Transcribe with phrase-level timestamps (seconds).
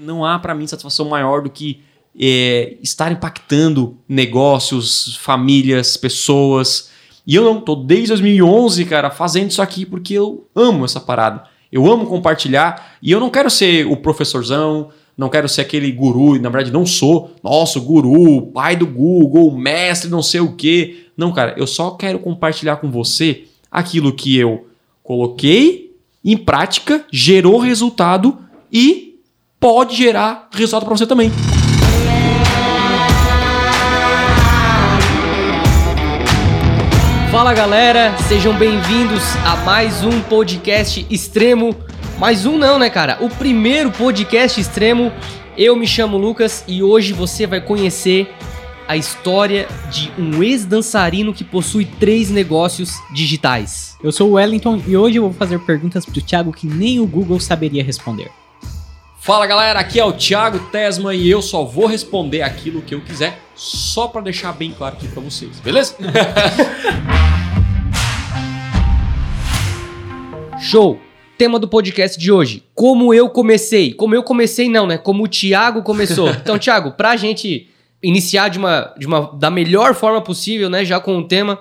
[0.00, 1.82] Não há para mim satisfação maior do que
[2.18, 6.90] é, estar impactando negócios, famílias, pessoas.
[7.26, 11.44] E eu não tô desde 2011, cara, fazendo isso aqui porque eu amo essa parada.
[11.70, 16.40] Eu amo compartilhar e eu não quero ser o professorzão, não quero ser aquele guru,
[16.40, 17.30] na verdade não sou.
[17.42, 21.08] Nossa, guru, pai do Google, mestre, não sei o quê.
[21.14, 24.68] Não, cara, eu só quero compartilhar com você aquilo que eu
[25.02, 28.38] coloquei em prática, gerou resultado
[28.72, 29.11] e
[29.62, 31.30] pode gerar resultado para você também.
[37.30, 41.76] Fala galera, sejam bem-vindos a mais um podcast extremo.
[42.18, 43.18] Mais um não, né, cara?
[43.20, 45.12] O primeiro podcast extremo.
[45.56, 48.34] Eu me chamo Lucas e hoje você vai conhecer
[48.88, 53.96] a história de um ex-dançarino que possui três negócios digitais.
[54.02, 57.06] Eu sou o Wellington e hoje eu vou fazer perguntas pro Thiago que nem o
[57.06, 58.41] Google saberia responder.
[59.24, 63.00] Fala galera, aqui é o Thiago Tesma e eu só vou responder aquilo que eu
[63.00, 65.94] quiser, só para deixar bem claro aqui para vocês, beleza?
[70.60, 70.98] Show!
[71.38, 73.94] Tema do podcast de hoje: Como eu comecei.
[73.94, 74.98] Como eu comecei, não, né?
[74.98, 76.28] Como o Thiago começou.
[76.42, 77.68] Então, Thiago, pra gente
[78.02, 80.84] iniciar de uma, de uma da melhor forma possível, né?
[80.84, 81.60] Já com o tema.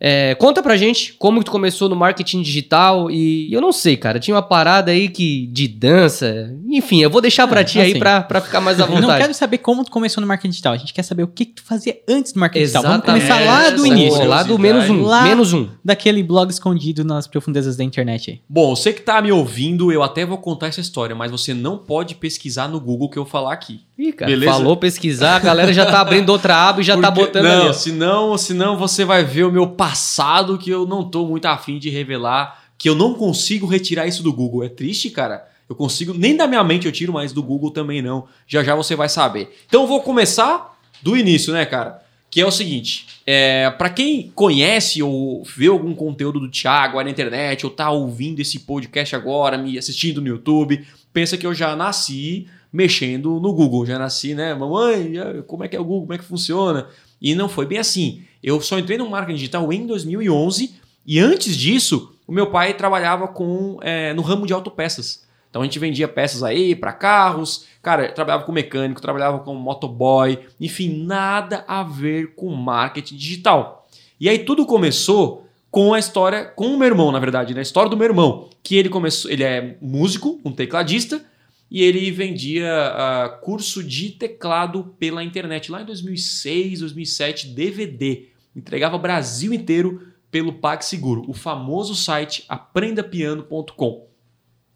[0.00, 3.96] É, conta pra gente como que tu começou no marketing digital e eu não sei,
[3.96, 7.94] cara, tinha uma parada aí que de dança, enfim, eu vou deixar pra ti assim,
[7.94, 9.06] aí pra, pra ficar mais à vontade.
[9.06, 11.46] Não quero saber como tu começou no marketing digital, a gente quer saber o que,
[11.46, 13.06] que tu fazia antes do marketing Exatamente.
[13.06, 13.16] digital.
[13.16, 14.24] Vamos começar lá do início.
[14.26, 15.68] Lá do menos um, lá menos um.
[15.84, 18.40] Daquele blog escondido nas profundezas da internet aí.
[18.48, 21.78] Bom, você que tá me ouvindo, eu até vou contar essa história, mas você não
[21.78, 23.80] pode pesquisar no Google que eu falar aqui.
[23.98, 24.52] Ih, cara, Beleza?
[24.52, 27.44] falou pesquisar, a galera já tá abrindo outra aba e já tá Porque, tá botando
[27.44, 27.74] não, ali.
[27.74, 31.88] Senão, senão você vai ver o meu passado que eu não tô muito afim de
[31.88, 34.64] revelar, que eu não consigo retirar isso do Google.
[34.64, 35.48] É triste, cara.
[35.68, 38.26] Eu consigo, nem da minha mente eu tiro, mas do Google também não.
[38.46, 39.56] Já já você vai saber.
[39.66, 42.02] Então eu vou começar do início, né, cara?
[42.30, 47.08] Que é o seguinte, é, para quem conhece ou vê algum conteúdo do Thiago na
[47.08, 51.74] internet, ou tá ouvindo esse podcast agora, me assistindo no YouTube, pensa que eu já
[51.74, 53.86] nasci mexendo no Google.
[53.86, 54.54] Já nasci, né?
[54.54, 55.14] Mamãe,
[55.46, 56.02] como é que é o Google?
[56.02, 56.88] Como é que funciona?
[57.20, 58.22] E não foi bem assim.
[58.42, 60.74] Eu só entrei no marketing digital em 2011
[61.06, 65.24] e antes disso, o meu pai trabalhava com é, no ramo de autopeças.
[65.48, 70.38] Então a gente vendia peças aí para carros, cara, trabalhava com mecânico, trabalhava com motoboy,
[70.60, 73.88] enfim, nada a ver com marketing digital.
[74.20, 77.60] E aí tudo começou com a história, com o meu irmão, na verdade, né?
[77.60, 81.24] A história do meu irmão, que ele começou, ele é músico, um tecladista,
[81.70, 88.28] e ele vendia uh, curso de teclado pela internet lá em 2006, 2007, DVD.
[88.54, 94.06] Entregava o Brasil inteiro pelo PagSeguro, o famoso site aprendapiano.com.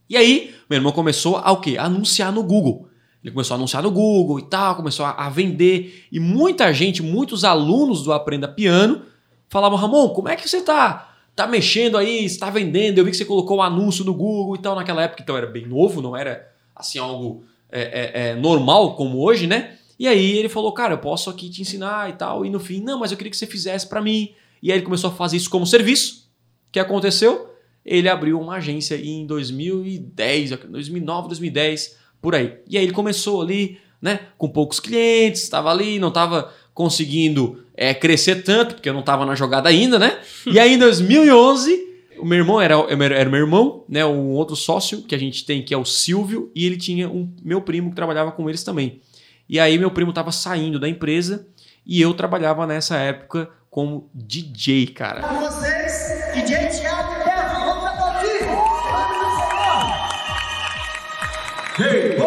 [0.09, 1.77] E aí, meu irmão começou a o quê?
[1.79, 2.89] Anunciar no Google.
[3.23, 6.06] Ele começou a anunciar no Google e tal, começou a, a vender.
[6.11, 9.03] E muita gente, muitos alunos do Aprenda Piano
[9.49, 12.99] falavam: Ramon, como é que você está tá mexendo aí, está vendendo?
[12.99, 15.47] Eu vi que você colocou um anúncio no Google e tal naquela época, então era
[15.47, 16.50] bem novo, não era
[16.81, 19.77] assim algo é, é, é, normal como hoje, né?
[19.99, 22.45] E aí ele falou, cara, eu posso aqui te ensinar e tal.
[22.45, 24.33] E no fim, não, mas eu queria que você fizesse para mim.
[24.63, 26.29] E aí ele começou a fazer isso como serviço.
[26.69, 27.51] O que aconteceu?
[27.85, 32.59] Ele abriu uma agência em 2010, 2009, 2010, por aí.
[32.69, 37.93] E aí ele começou ali, né, com poucos clientes, estava ali, não estava conseguindo é,
[37.93, 40.19] crescer tanto, porque eu não estava na jogada ainda, né?
[40.47, 41.90] E aí em 2011
[42.20, 44.04] o meu irmão era, era meu irmão, né?
[44.04, 47.32] Um outro sócio que a gente tem, que é o Silvio, e ele tinha um
[47.42, 49.00] meu primo que trabalhava com eles também.
[49.48, 51.47] E aí meu primo estava saindo da empresa
[51.84, 55.26] e eu trabalhava nessa época como DJ, cara.
[55.26, 57.10] Vocês, DJ vamos!
[61.78, 62.19] Hey,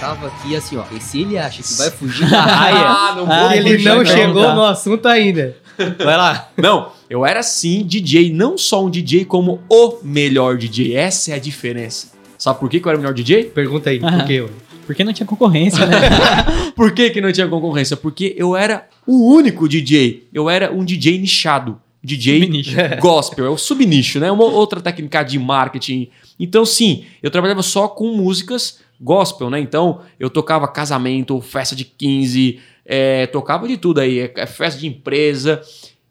[0.00, 0.84] tava aqui assim, ó.
[0.92, 4.54] E se ele acha que vai fugir da raia, ah, não ah, ele não chegou
[4.54, 5.56] no assunto ainda.
[5.76, 6.50] Vai lá.
[6.56, 10.94] Não, eu era sim DJ, não só um DJ, como o melhor DJ.
[10.94, 12.12] Essa é a diferença.
[12.38, 13.44] Sabe por que, que eu era o melhor DJ?
[13.44, 14.46] Pergunta aí, por quê?
[14.86, 15.98] Porque não tinha concorrência, né?
[16.76, 17.96] por que, que não tinha concorrência?
[17.96, 20.28] Porque eu era o único DJ.
[20.32, 21.80] Eu era um DJ nichado.
[22.02, 22.76] DJ subnicho.
[23.00, 24.30] gospel, é o subnicho, né?
[24.30, 26.08] Uma outra técnica de marketing.
[26.38, 29.60] Então, sim, eu trabalhava só com músicas gospel, né?
[29.60, 34.86] Então eu tocava casamento, festa de 15, é, tocava de tudo aí, é, festa de
[34.86, 35.62] empresa.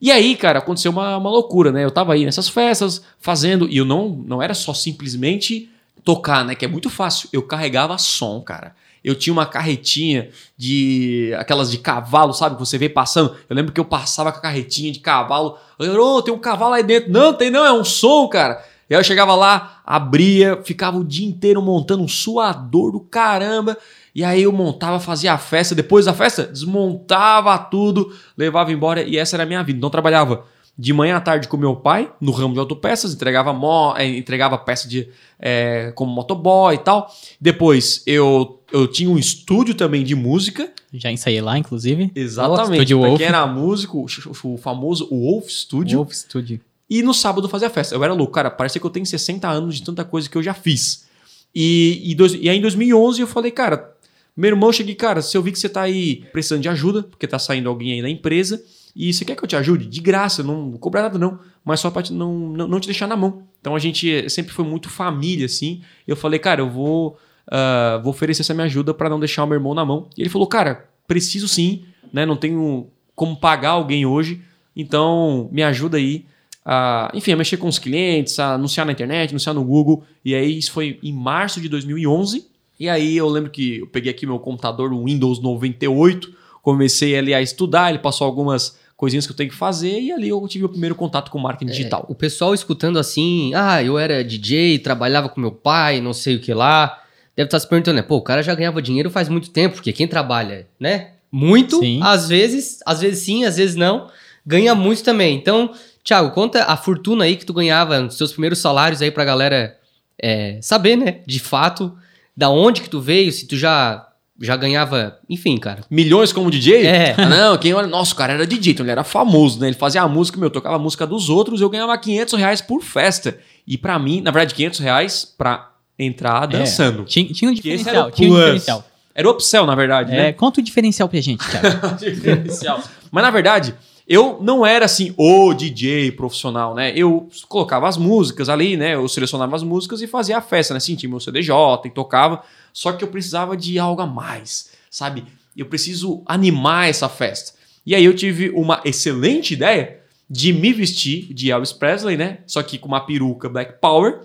[0.01, 1.83] E aí, cara, aconteceu uma, uma loucura, né?
[1.83, 5.69] Eu tava aí nessas festas fazendo, e eu não, não era só simplesmente
[6.03, 6.53] tocar, né?
[6.53, 7.29] Que é muito fácil.
[7.33, 8.75] Eu carregava som, cara.
[9.03, 11.33] eu tinha uma carretinha de.
[11.37, 12.55] aquelas de cavalo, sabe?
[12.55, 13.35] Que você vê passando.
[13.49, 15.57] Eu lembro que eu passava com a carretinha de cavalo.
[15.79, 17.11] Eu, oh, tem um cavalo aí dentro.
[17.11, 18.63] Não, tem não, é um som, cara.
[18.89, 23.77] E aí eu chegava lá, abria, ficava o dia inteiro montando um suador do caramba.
[24.13, 25.73] E aí eu montava, fazia a festa.
[25.73, 29.01] Depois da festa, desmontava tudo, levava embora.
[29.01, 29.77] E essa era a minha vida.
[29.77, 30.45] Então eu trabalhava
[30.77, 34.57] de manhã à tarde com meu pai, no ramo de autopeças, entregava, mo é, entregava
[34.57, 35.07] peça de,
[35.39, 37.09] é, como motoboy e tal.
[37.39, 40.69] Depois eu, eu tinha um estúdio também de música.
[40.93, 42.11] Já ensaiei lá, inclusive.
[42.13, 42.73] Exatamente.
[42.73, 43.17] Estúdio Wolf.
[43.17, 44.05] quem era músico,
[44.43, 45.99] o famoso Wolf Studio.
[45.99, 46.59] Wolf Studio.
[46.89, 47.95] E no sábado fazia festa.
[47.95, 48.51] Eu era louco, cara.
[48.51, 51.07] Parecia que eu tenho 60 anos de tanta coisa que eu já fiz.
[51.53, 53.95] E, e, dois, e aí em 2011 eu falei, cara,
[54.35, 57.25] meu irmão, cheguei, cara, se eu vi que você tá aí precisando de ajuda, porque
[57.25, 58.61] tá saindo alguém aí da empresa,
[58.95, 59.85] e você quer que eu te ajude?
[59.85, 63.07] De graça, não cobrar nada não, mas só pra te, não, não, não, te deixar
[63.07, 63.43] na mão.
[63.59, 65.81] Então a gente sempre foi muito família, assim.
[66.05, 67.17] Eu falei, cara, eu vou,
[67.47, 70.09] uh, vou oferecer essa minha ajuda para não deixar o meu irmão na mão.
[70.17, 72.25] E ele falou, cara, preciso sim, né?
[72.25, 74.41] Não tenho como pagar alguém hoje,
[74.75, 76.25] então me ajuda aí
[76.65, 80.03] a, enfim, a mexer com os clientes, a anunciar na internet, anunciar no Google.
[80.23, 82.47] E aí isso foi em março de 2011.
[82.79, 87.33] E aí eu lembro que eu peguei aqui meu computador, o Windows 98, comecei ali
[87.33, 90.65] a estudar, ele passou algumas coisinhas que eu tenho que fazer e ali eu tive
[90.65, 92.05] o primeiro contato com marketing é, digital.
[92.09, 96.39] O pessoal escutando assim, ah, eu era DJ, trabalhava com meu pai, não sei o
[96.39, 97.01] que lá,
[97.35, 98.01] deve estar se perguntando, né?
[98.01, 101.11] Pô, o cara já ganhava dinheiro faz muito tempo, porque quem trabalha, né?
[101.31, 101.99] Muito, sim.
[102.01, 104.09] às vezes, às vezes sim, às vezes não,
[104.45, 105.35] ganha muito também.
[105.35, 105.71] Então,
[106.05, 109.75] Thiago, conta a fortuna aí que tu ganhava nos seus primeiros salários aí pra galera
[110.21, 111.21] é, saber, né?
[111.25, 111.97] De fato,
[112.37, 114.07] da onde que tu veio, se tu já
[114.39, 115.81] já ganhava, enfim, cara.
[115.89, 116.85] Milhões como DJ?
[116.85, 117.15] É.
[117.25, 119.67] Não, quem olha, nossa, o cara era DJ, então ele era famoso, né?
[119.67, 122.83] Ele fazia a música, meu, tocava a música dos outros, eu ganhava 500 reais por
[122.83, 123.39] festa.
[123.65, 126.47] E para mim, na verdade, 500 reais pra entrar é.
[126.47, 127.03] dançando.
[127.03, 127.05] É.
[127.05, 128.85] Tinha, tinha um diferencial, tinha um diferencial.
[129.15, 130.33] Era o upsell, na verdade, é, né?
[130.33, 131.95] Conta o diferencial pra gente, cara.
[131.97, 132.83] diferencial.
[133.09, 133.73] Mas na verdade,
[134.07, 136.93] eu não era assim o DJ profissional, né?
[136.95, 138.93] Eu colocava as músicas ali, né?
[138.93, 140.79] Eu selecionava as músicas e fazia a festa, né?
[140.79, 141.53] Sentia meu CDJ
[141.85, 142.43] e tocava.
[142.71, 145.25] Só que eu precisava de algo a mais, sabe?
[145.57, 147.53] Eu preciso animar essa festa.
[147.83, 149.99] E aí eu tive uma excelente ideia
[150.29, 152.39] de me vestir de Elvis Presley, né?
[152.45, 154.19] Só que com uma peruca Black Power.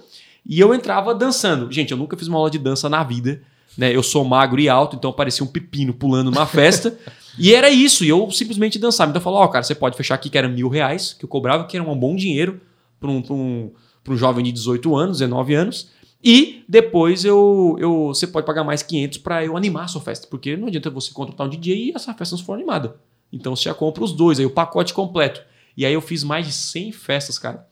[0.44, 1.71] E eu entrava dançando.
[1.73, 3.41] Gente, eu nunca fiz uma aula de dança na vida.
[3.79, 3.94] Né?
[3.94, 6.99] Eu sou magro e alto, então parecia um pepino pulando numa festa.
[7.38, 9.11] E era isso, e eu simplesmente dançava.
[9.11, 11.25] Então eu falava, ó, oh, cara, você pode fechar aqui que era mil reais, que
[11.25, 12.61] eu cobrava, que era um bom dinheiro
[12.99, 13.71] para um, um,
[14.09, 15.91] um jovem de 18 anos, 19 anos.
[16.23, 20.27] E depois eu, eu você pode pagar mais 500 para eu animar a sua festa,
[20.29, 22.97] porque não adianta você contratar um DJ e essa festa não for animada.
[23.32, 25.43] Então você já compra os dois, aí o pacote completo.
[25.77, 27.67] E aí eu fiz mais de 100 festas, cara.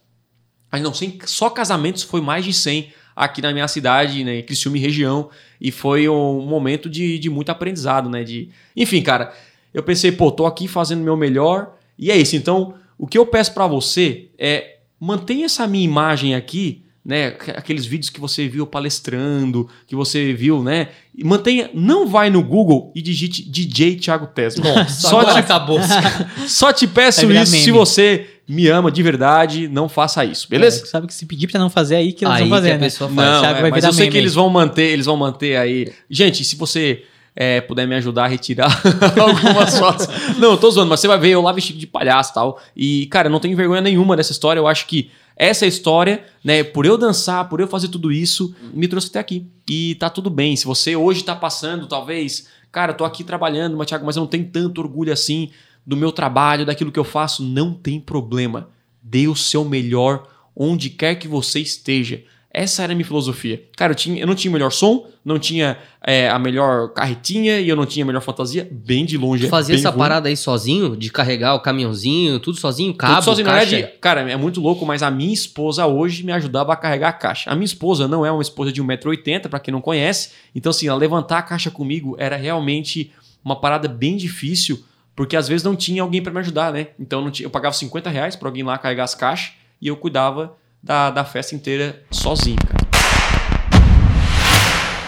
[0.71, 4.43] Mas não, 100, só casamentos foi mais de 100 aqui na minha cidade, né, em
[4.43, 5.29] Criciúma região,
[5.59, 8.49] e foi um momento de, de muito aprendizado, né, de...
[8.75, 9.33] Enfim, cara,
[9.73, 11.75] eu pensei, pô, tô aqui fazendo o meu melhor.
[11.97, 12.35] E é isso.
[12.35, 17.27] Então, o que eu peço para você é mantenha essa minha imagem aqui, né?
[17.55, 20.89] Aqueles vídeos que você viu palestrando, que você viu, né?
[21.15, 24.63] E mantenha, não vai no Google e digite DJ Thiago Tesma.
[24.63, 25.79] Nossa, só te, acabou.
[26.47, 27.63] só te peço isso meme.
[27.63, 30.83] se você me ama de verdade, não faça isso, beleza?
[30.83, 32.87] É, sabe que se pedir para não fazer aí que eles aí vão fazer, né?
[33.11, 35.91] Não, é, mas eu sei que eles vão manter, eles vão manter aí.
[36.09, 37.03] Gente, se você
[37.41, 38.69] é, puder me ajudar a retirar
[39.17, 40.09] algumas fotos.
[40.37, 42.61] Não, eu tô zoando, mas você vai ver eu lá vestido de palhaço e tal.
[42.75, 44.59] E, cara, eu não tenho vergonha nenhuma dessa história.
[44.59, 48.89] Eu acho que essa história, né, por eu dançar, por eu fazer tudo isso, me
[48.89, 49.47] trouxe até aqui.
[49.69, 50.53] E tá tudo bem.
[50.57, 54.27] Se você hoje tá passando, talvez, cara, tô aqui trabalhando, mas, Thiago, mas eu não
[54.27, 55.49] tenho tanto orgulho assim
[55.87, 58.67] do meu trabalho, daquilo que eu faço, não tem problema.
[59.01, 62.21] Dê o seu melhor onde quer que você esteja.
[62.51, 63.63] Essa era a minha filosofia.
[63.77, 67.59] Cara, eu, tinha, eu não tinha o melhor som, não tinha é, a melhor carretinha
[67.59, 69.45] e eu não tinha a melhor fantasia, bem de longe.
[69.45, 69.99] Tu fazia essa ruim.
[69.99, 73.93] parada aí sozinho, de carregar o caminhãozinho, tudo sozinho, cabo, tudo sozinho, caixa?
[74.01, 77.51] Cara, é muito louco, mas a minha esposa hoje me ajudava a carregar a caixa.
[77.51, 80.89] A minha esposa não é uma esposa de 1,80m, para quem não conhece, então assim,
[80.89, 83.11] levantar a caixa comigo era realmente
[83.45, 84.83] uma parada bem difícil,
[85.15, 86.87] porque às vezes não tinha alguém para me ajudar, né?
[86.99, 90.57] Então tinha, eu pagava 50 reais para alguém lá carregar as caixas e eu cuidava
[90.81, 92.89] da, da festa inteira sozinho, cara.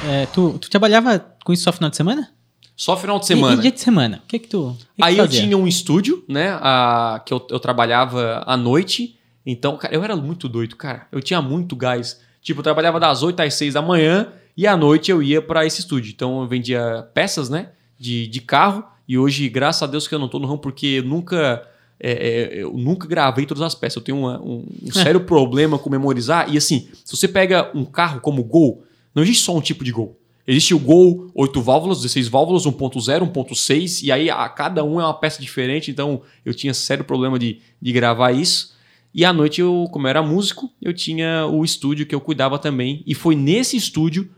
[0.10, 2.32] É, tu, tu trabalhava com isso só final de semana?
[2.76, 3.56] Só final de semana.
[3.56, 4.22] E, e dia de semana?
[4.24, 4.76] O que que tu.
[4.96, 6.58] Que Aí que eu tinha um estúdio, né?
[6.60, 9.20] A, que eu, eu trabalhava à noite.
[9.46, 11.08] Então, cara, eu era muito doido, cara.
[11.12, 12.20] Eu tinha muito gás.
[12.42, 15.66] Tipo, eu trabalhava das 8 às 6 da manhã e à noite eu ia para
[15.66, 16.12] esse estúdio.
[16.12, 17.70] Então eu vendia peças, né?
[18.00, 18.84] De, de carro.
[19.08, 21.68] E hoje, graças a Deus que eu não tô no ramo, porque nunca
[22.04, 22.12] é,
[22.58, 23.98] é, eu nunca gravei todas as peças.
[23.98, 26.52] Eu tenho uma, um, um sério problema com memorizar.
[26.54, 29.92] E assim, se você pega um carro como Gol, não existe só um tipo de
[29.92, 30.18] Gol.
[30.48, 35.04] Existe o Gol 8 válvulas, 16 válvulas, 1.0, 1.6, e aí a cada um é
[35.06, 38.74] uma peça diferente, então eu tinha sério problema de, de gravar isso.
[39.14, 42.58] E à noite, eu, como eu era músico, eu tinha o estúdio que eu cuidava
[42.58, 44.30] também, e foi nesse estúdio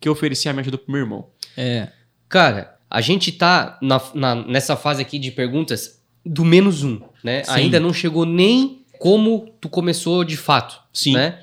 [0.00, 1.26] que eu ofereci a minha ajuda pro meu irmão.
[1.56, 1.88] É.
[2.28, 7.44] Cara, a gente tá na, na- nessa fase aqui de perguntas do menos um, né?
[7.44, 7.52] Sim.
[7.52, 11.14] Ainda não chegou nem como tu começou de fato, Sim.
[11.14, 11.40] né?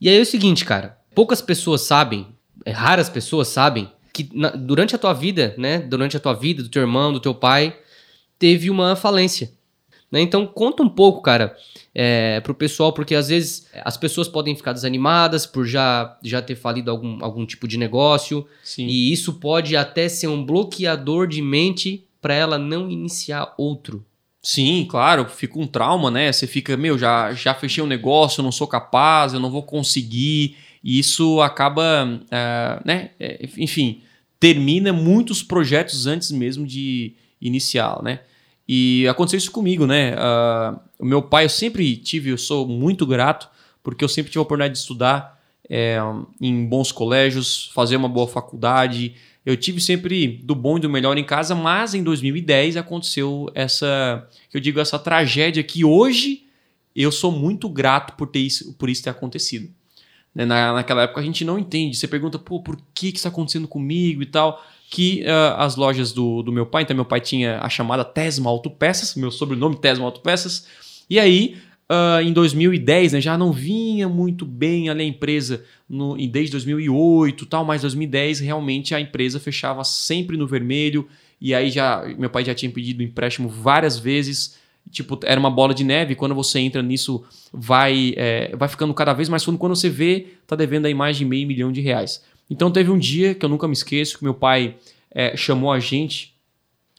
[0.00, 2.26] E aí é o seguinte, cara, poucas pessoas sabem,
[2.64, 5.78] é, raras pessoas sabem que na- durante a tua vida, né?
[5.78, 7.76] Durante a tua vida, do teu irmão, do teu pai,
[8.38, 9.52] teve uma falência.
[10.10, 10.20] Né?
[10.20, 11.56] Então conta um pouco, cara,
[11.94, 16.56] é, pro pessoal, porque às vezes as pessoas podem ficar desanimadas por já, já ter
[16.56, 18.86] falido algum, algum tipo de negócio, Sim.
[18.86, 24.04] e isso pode até ser um bloqueador de mente para ela não iniciar outro.
[24.42, 26.32] Sim, claro, fica um trauma, né?
[26.32, 29.62] Você fica, meu, já, já fechei um negócio, eu não sou capaz, eu não vou
[29.62, 30.56] conseguir.
[30.82, 33.10] E isso acaba, ah, né?
[33.20, 34.00] É, Enfim,
[34.38, 38.20] termina muitos projetos antes mesmo de iniciar, né?
[38.66, 40.14] E aconteceu isso comigo, né?
[40.98, 43.48] O meu pai, eu sempre tive, eu sou muito grato,
[43.82, 45.98] porque eu sempre tive a oportunidade de estudar é,
[46.40, 49.14] em bons colégios, fazer uma boa faculdade.
[49.44, 54.28] Eu tive sempre do bom e do melhor em casa, mas em 2010 aconteceu essa,
[54.52, 56.44] eu digo, essa tragédia que hoje
[56.94, 59.70] eu sou muito grato por, ter isso, por isso ter acontecido.
[60.34, 61.96] Né, Na, naquela época a gente não entende.
[61.96, 64.62] Você pergunta, pô, por que que está acontecendo comigo e tal?
[64.90, 68.50] Que ah, as lojas do, do meu pai, então meu pai tinha a chamada Tesma
[68.50, 70.66] Autopeças, meu sobrenome Tesma Autopeças.
[71.08, 71.56] E aí,
[71.92, 77.42] ah, em 2010, né, já não vinha muito bem ali a empresa no, desde 2008
[77.42, 81.08] e tal, mas 2010 realmente a empresa fechava sempre no vermelho.
[81.40, 84.56] E aí já meu pai já tinha pedido empréstimo várias vezes.
[84.88, 86.14] Tipo, era uma bola de neve.
[86.14, 89.58] Quando você entra nisso, vai, é, vai ficando cada vez mais fundo.
[89.58, 92.22] Quando você vê, tá devendo aí mais de meio milhão de reais.
[92.48, 94.76] Então teve um dia que eu nunca me esqueço, que meu pai
[95.10, 96.36] é, chamou a gente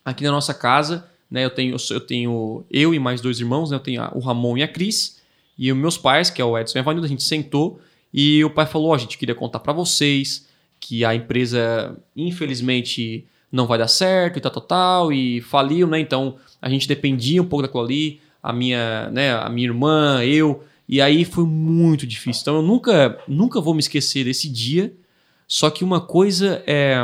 [0.04, 1.10] aqui na nossa casa.
[1.32, 4.58] Né, eu, tenho, eu tenho eu e mais dois irmãos, né, eu tenho o Ramon
[4.58, 5.22] e a Cris.
[5.58, 7.80] E os meus pais, que é o Edson e a Vanilda, a gente sentou
[8.14, 10.48] e o pai falou: "Ó, a gente queria contar para vocês
[10.80, 16.00] que a empresa, infelizmente, não vai dar certo e tal, tal, tal, e faliu, né?
[16.00, 20.64] Então a gente dependia um pouco daquilo ali, a minha, né, a minha irmã, eu,
[20.92, 22.42] e aí foi muito difícil.
[22.42, 24.94] Então eu nunca, nunca vou me esquecer desse dia.
[25.48, 26.98] Só que uma coisa é.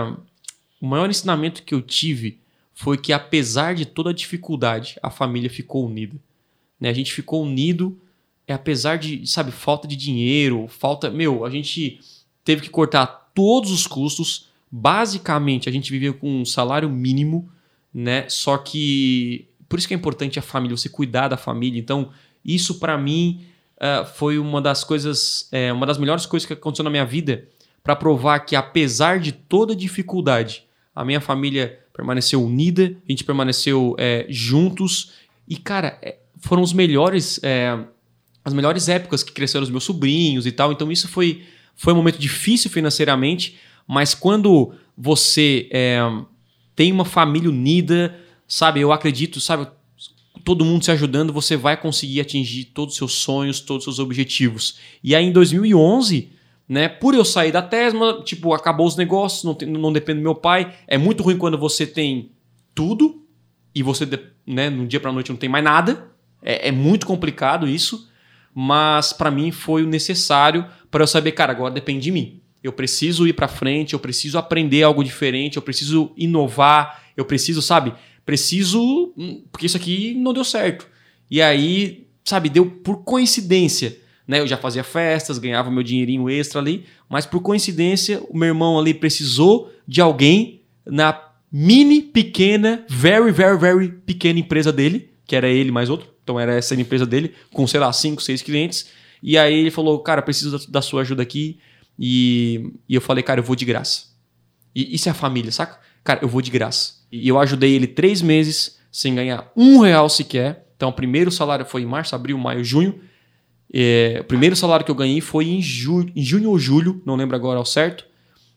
[0.82, 2.40] O maior ensinamento que eu tive
[2.78, 6.16] foi que, apesar de toda a dificuldade, a família ficou unida.
[6.80, 6.90] Né?
[6.90, 8.00] A gente ficou unido,
[8.48, 11.10] é, apesar de, sabe, falta de dinheiro, falta.
[11.10, 12.00] Meu, a gente
[12.44, 14.50] teve que cortar todos os custos.
[14.72, 17.50] Basicamente, a gente vivia com um salário mínimo,
[17.92, 18.30] né?
[18.30, 19.48] Só que.
[19.68, 21.80] Por isso que é importante a família, você cuidar da família.
[21.80, 22.12] Então,
[22.46, 23.42] isso para mim
[23.80, 27.48] ah, foi uma das coisas, é, uma das melhores coisas que aconteceu na minha vida
[27.84, 30.64] para provar que, apesar de toda dificuldade,
[30.96, 35.14] a minha família permaneceu unida, a gente permaneceu é, juntos.
[35.48, 37.40] E, cara, é, foram os melhores.
[37.44, 37.78] é,
[38.46, 40.72] as melhores épocas que cresceram os meus sobrinhos e tal.
[40.72, 41.44] Então, isso foi,
[41.76, 46.00] foi um momento difícil financeiramente, mas quando você é,
[46.74, 48.80] tem uma família unida, sabe?
[48.80, 49.68] Eu acredito, sabe?
[50.46, 54.06] Todo mundo se ajudando, você vai conseguir atingir todos os seus sonhos, todos os seus
[54.06, 54.78] objetivos.
[55.04, 56.32] E aí, em 2011,
[56.68, 56.88] né?
[56.90, 60.36] Por eu sair da Tesla, tipo, acabou os negócios, não, tem- não depende do meu
[60.36, 60.74] pai.
[60.88, 62.32] É muito ruim quando você tem
[62.76, 63.24] tudo
[63.74, 64.08] e você,
[64.46, 66.10] né, no dia pra noite não tem mais nada.
[66.42, 68.10] É, é muito complicado isso,
[68.54, 72.42] mas pra mim foi o necessário para eu saber, cara, agora depende de mim.
[72.64, 77.62] Eu preciso ir pra frente, eu preciso aprender algo diferente, eu preciso inovar, eu preciso,
[77.62, 77.94] sabe?
[78.26, 80.88] Preciso, hum, porque isso aqui não deu certo.
[81.32, 84.40] E aí, sabe, deu por coincidência né?
[84.42, 88.78] Eu já fazia festas, ganhava meu dinheirinho extra ali, mas por coincidência, o meu irmão
[88.78, 91.20] ali precisou de alguém na
[91.52, 96.10] mini, pequena, very, very, very pequena empresa dele, que era ele mais outro.
[96.24, 98.90] Então era essa empresa dele, com, sei lá, cinco, seis clientes.
[99.24, 101.60] E aí ele falou, cara, preciso da, da sua ajuda aqui.
[101.98, 104.08] E, e eu falei, cara, eu vou de graça.
[104.76, 105.80] E isso é a família, saca?
[106.04, 106.98] Cara, eu vou de graça.
[107.12, 110.68] E eu ajudei ele três meses sem ganhar um real sequer.
[110.76, 113.00] Então, o primeiro salário foi em março, abril, maio, junho.
[113.74, 117.16] É, o primeiro salário que eu ganhei foi em, ju em junho ou julho, não
[117.16, 118.06] lembro agora ao certo,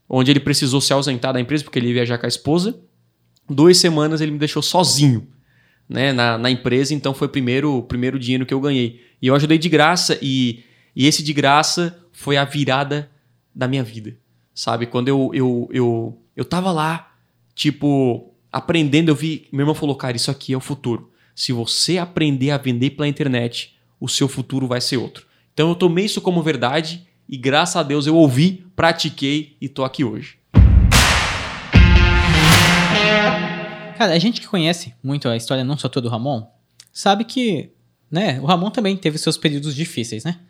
[0.09, 2.81] onde ele precisou se ausentar da empresa porque ele ia viajar com a esposa.
[3.49, 5.27] Duas semanas ele me deixou sozinho
[5.91, 9.01] né, na, na empresa, então foi o primeiro, primeiro dinheiro que eu ganhei.
[9.21, 10.63] E eu ajudei de graça, e,
[10.95, 13.11] e esse de graça foi a virada
[13.53, 14.17] da minha vida.
[14.55, 14.87] Sabe?
[14.87, 17.13] Quando eu, eu, eu, eu tava lá,
[17.57, 19.49] tipo, aprendendo, eu vi.
[19.51, 21.11] Meu irmão falou, cara, isso aqui é o futuro.
[21.35, 25.27] Se você aprender a vender pela internet, o seu futuro vai ser outro.
[25.53, 29.85] Então eu tomei isso como verdade e graças a Deus eu ouvi, pratiquei e tô
[29.85, 30.39] aqui hoje.
[33.99, 36.47] Cara, a gente que conhece muito a história não só toda do Ramon,
[36.91, 37.71] sabe que,
[38.11, 40.41] né, o Ramon também teve seus períodos difíceis, né?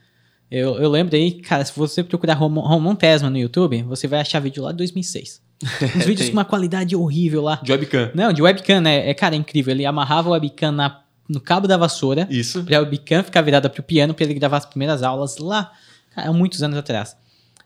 [0.48, 4.20] Eu, eu lembro aí, cara, se você procurar Ramon, Ramon Tesma no YouTube, você vai
[4.20, 5.42] achar vídeo lá de 2006.
[5.96, 7.60] Uns vídeos com uma qualidade horrível lá.
[7.62, 8.10] De webcam.
[8.14, 9.08] Não, de webcam, né?
[9.08, 9.72] É, cara, é incrível.
[9.72, 12.26] Ele amarrava a webcam na, no cabo da vassoura.
[12.28, 12.64] Isso.
[12.64, 15.72] Pra webcam ficar virada pro piano pra ele gravar as primeiras aulas lá,
[16.14, 17.16] há muitos anos atrás.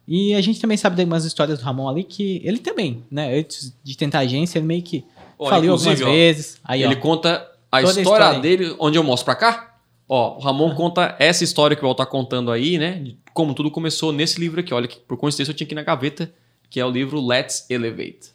[0.06, 3.38] E a gente também sabe de algumas histórias do Ramon ali que ele também, né?
[3.38, 5.02] Antes de tentar agência, ele meio que
[5.38, 6.60] Ó, faliu algumas ó, vezes.
[6.62, 7.00] Aí, ele ó.
[7.00, 9.76] conta a Toda a história, história dele, onde eu mostro pra cá.
[10.06, 13.00] Ó, o Ramon conta essa história que o Val tá contando aí, né?
[13.00, 14.74] de Como tudo começou nesse livro aqui.
[14.74, 16.30] Olha, que por coincidência eu tinha aqui na gaveta,
[16.68, 18.34] que é o livro Let's Elevate.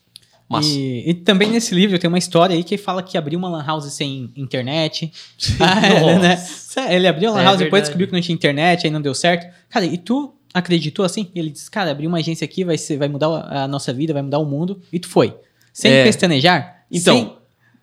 [0.50, 3.48] Mas, E, e também nesse livro tem uma história aí que fala que abriu uma
[3.50, 5.12] lan house sem internet.
[5.60, 6.46] Ah, é, né?
[6.90, 7.84] Ele abriu a lan É house, depois verdade.
[7.84, 9.46] descobriu que não tinha internet, aí não deu certo.
[9.70, 11.30] Cara, e tu acreditou assim?
[11.36, 14.12] Ele disse, cara, abrir uma agência aqui vai, ser, vai mudar a a nossa vida,
[14.14, 14.82] vai mudar o mundo.
[14.92, 15.36] E tu foi.
[15.72, 16.04] Sem É.
[16.04, 16.84] pestanejar?
[16.92, 17.34] então, sem-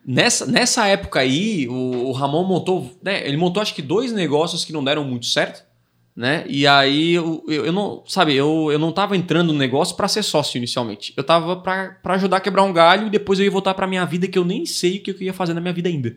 [0.04, 3.24] nessa, nessa época aí, o, o Ramon montou, né?
[3.26, 5.62] Ele montou acho que dois negócios que não deram muito certo,
[6.16, 6.44] né?
[6.48, 10.08] E aí eu, eu, eu não, sabe, eu, eu não tava entrando no negócio pra
[10.08, 11.12] ser sócio inicialmente.
[11.14, 14.04] Eu tava pra ajudar a quebrar um galho e depois eu ia voltar pra minha
[14.06, 16.16] vida que eu nem sei o que eu ia fazer na minha vida ainda.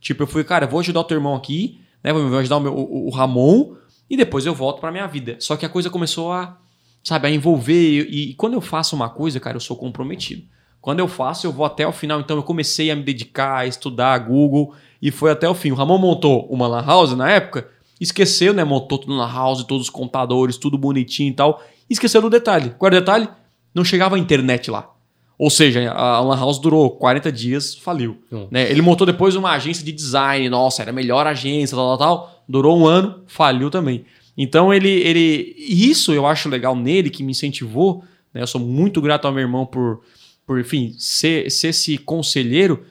[0.00, 2.12] Tipo, eu fui, cara, vou ajudar o teu irmão aqui, né?
[2.12, 3.74] Vou ajudar o, meu, o, o Ramon
[4.08, 5.36] e depois eu volto pra minha vida.
[5.40, 6.56] Só que a coisa começou a,
[7.02, 8.06] sabe, a envolver.
[8.08, 10.44] E, e quando eu faço uma coisa, cara, eu sou comprometido.
[10.80, 12.20] Quando eu faço, eu vou até o final.
[12.20, 15.72] Então eu comecei a me dedicar, a estudar Google e foi até o fim.
[15.72, 17.68] O Ramon montou uma Lan House na época,
[18.00, 18.64] esqueceu, né?
[18.64, 21.62] Montou tudo na House, todos os computadores, tudo bonitinho e tal.
[21.88, 22.74] Esqueceu do detalhe.
[22.78, 23.28] Qual era o detalhe?
[23.74, 24.90] Não chegava a internet lá.
[25.36, 28.18] Ou seja, a Lan House durou 40 dias, faliu.
[28.30, 28.46] Hum.
[28.50, 28.70] Né?
[28.70, 32.44] Ele montou depois uma agência de design, nossa, era a melhor agência, tal, tal, tal.
[32.48, 34.04] Durou um ano, faliu também.
[34.36, 35.54] Então ele, ele.
[35.58, 38.04] Isso eu acho legal nele, que me incentivou.
[38.32, 38.42] Né?
[38.42, 40.02] Eu sou muito grato ao meu irmão por,
[40.46, 42.84] por enfim, ser, ser esse conselheiro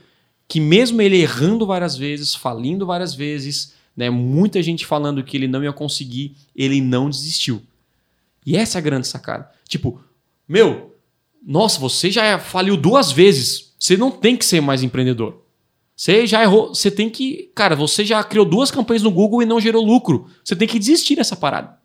[0.47, 4.09] que, mesmo ele errando várias vezes, falindo várias vezes, né?
[4.09, 7.61] muita gente falando que ele não ia conseguir, ele não desistiu.
[8.45, 9.49] E essa é a grande sacada.
[9.67, 10.01] Tipo,
[10.47, 10.95] meu,
[11.45, 13.73] nossa, você já faliu duas vezes.
[13.79, 15.41] Você não tem que ser mais empreendedor.
[15.95, 16.73] Você já errou.
[16.73, 17.51] Você tem que.
[17.55, 20.27] Cara, você já criou duas campanhas no Google e não gerou lucro.
[20.43, 21.77] Você tem que desistir dessa parada.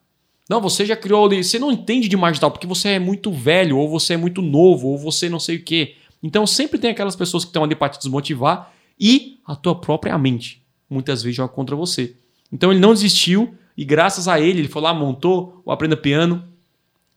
[0.49, 1.29] Não, você já criou.
[1.29, 4.89] Você não entende de digital porque você é muito velho, ou você é muito novo,
[4.89, 5.97] ou você não sei o quê.
[6.23, 10.17] Então sempre tem aquelas pessoas que estão ali para te desmotivar e a tua própria
[10.19, 12.17] mente muitas vezes joga contra você.
[12.53, 16.45] Então ele não desistiu e graças a ele, ele foi lá, montou o Aprenda Piano,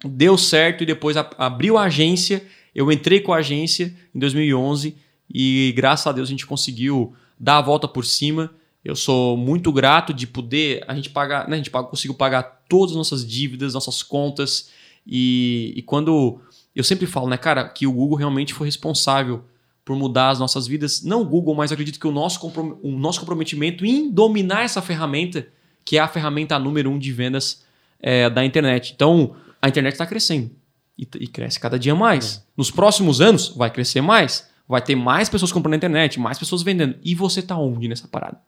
[0.04, 2.46] deu certo e depois abriu a agência.
[2.74, 4.96] Eu entrei com a agência em 2011
[5.34, 8.52] e graças a Deus a gente conseguiu dar a volta por cima.
[8.84, 12.92] Eu sou muito grato de poder a gente pagar, né, a gente conseguiu pagar todas
[12.92, 14.70] as nossas dívidas, nossas contas
[15.06, 16.42] e, e quando
[16.76, 19.44] eu sempre falo, né, cara, que o Google realmente foi responsável
[19.84, 21.02] por mudar as nossas vidas.
[21.04, 24.82] Não o Google, mas acredito que o nosso, comprom- o nosso comprometimento em dominar essa
[24.82, 25.48] ferramenta,
[25.84, 27.63] que é a ferramenta número um de vendas
[28.00, 28.94] é, da internet.
[28.94, 30.52] Então, a internet está crescendo
[30.98, 32.46] e, e cresce cada dia mais.
[32.56, 34.50] Nos próximos anos, vai crescer mais.
[34.67, 36.96] Vai ter mais pessoas comprando na internet, mais pessoas vendendo.
[37.04, 38.39] E você tá onde nessa parada?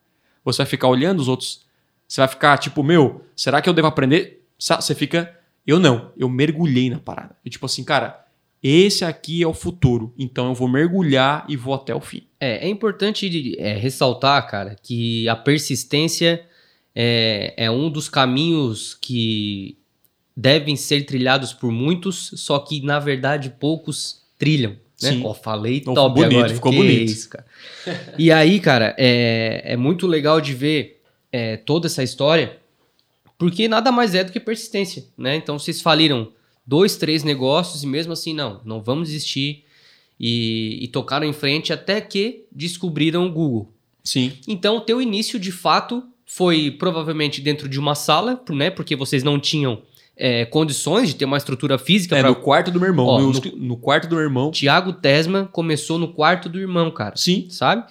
[0.45, 1.65] Você vai ficar olhando os outros?
[2.07, 4.45] Você vai ficar tipo, meu, será que eu devo aprender?
[4.57, 7.35] Você fica, eu não, eu mergulhei na parada.
[7.43, 8.22] E tipo assim, cara,
[8.63, 10.13] esse aqui é o futuro.
[10.17, 12.23] Então eu vou mergulhar e vou até o fim.
[12.39, 16.45] É, é importante é, ressaltar, cara, que a persistência
[16.95, 19.77] é, é um dos caminhos que
[20.35, 24.71] devem ser trilhados por muitos, só que na verdade poucos trilham.
[25.01, 25.11] Né?
[25.11, 25.21] Sim.
[25.25, 26.53] Ó, falei Ficou top bonito, agora.
[26.53, 27.11] ficou que bonito.
[27.11, 27.45] Isso, cara.
[28.17, 32.57] E aí, cara, é, é muito legal de ver é, toda essa história,
[33.37, 35.35] porque nada mais é do que persistência, né?
[35.35, 36.31] Então vocês faliram
[36.65, 39.63] dois, três negócios e mesmo assim, não, não vamos desistir
[40.19, 43.69] e, e tocaram em frente até que descobriram o Google.
[44.03, 44.31] Sim.
[44.47, 48.69] Então, o teu início, de fato, foi provavelmente dentro de uma sala, né?
[48.69, 49.81] Porque vocês não tinham
[50.15, 53.05] é, condições de ter uma estrutura física É, para no quarto do meu irmão.
[53.05, 54.51] Ó, no, no- no quarto do meu irmão.
[54.51, 57.15] Tiago Tesma começou no quarto do irmão, cara.
[57.15, 57.47] Sim.
[57.49, 57.83] Sabe?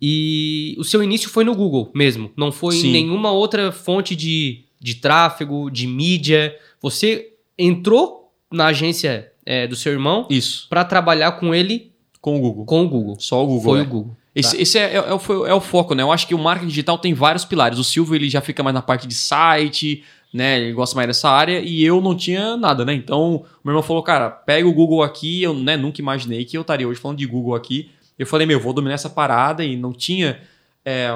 [0.00, 2.30] E o seu início foi no Google mesmo.
[2.36, 2.88] Não foi Sim.
[2.88, 6.54] em nenhuma outra fonte de, de tráfego, de mídia.
[6.80, 10.66] Você entrou na agência é, do seu irmão Isso.
[10.68, 12.64] para trabalhar com ele Com o Google.
[12.64, 13.16] com o Google.
[13.18, 13.62] Só o Google.
[13.62, 13.82] Foi é.
[13.82, 14.16] o Google.
[14.34, 14.62] Esse, Tá.
[14.62, 16.02] esse é, é, é o, é o foco, né?
[16.02, 17.78] Eu acho que o marketing digital tem vários pilares.
[17.78, 20.60] O Silvio ele já fica mais na parte de site, né?
[20.60, 22.94] Ele gosta mais dessa área e eu não tinha nada, né?
[22.94, 25.42] Então, o meu irmão falou, cara, pega o Google aqui.
[25.42, 27.90] Eu né, nunca imaginei que eu estaria hoje falando de Google aqui.
[28.18, 30.40] Eu falei, meu, vou dominar essa parada e não tinha
[30.84, 31.12] é,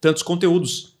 [0.00, 0.91] tantos conteúdos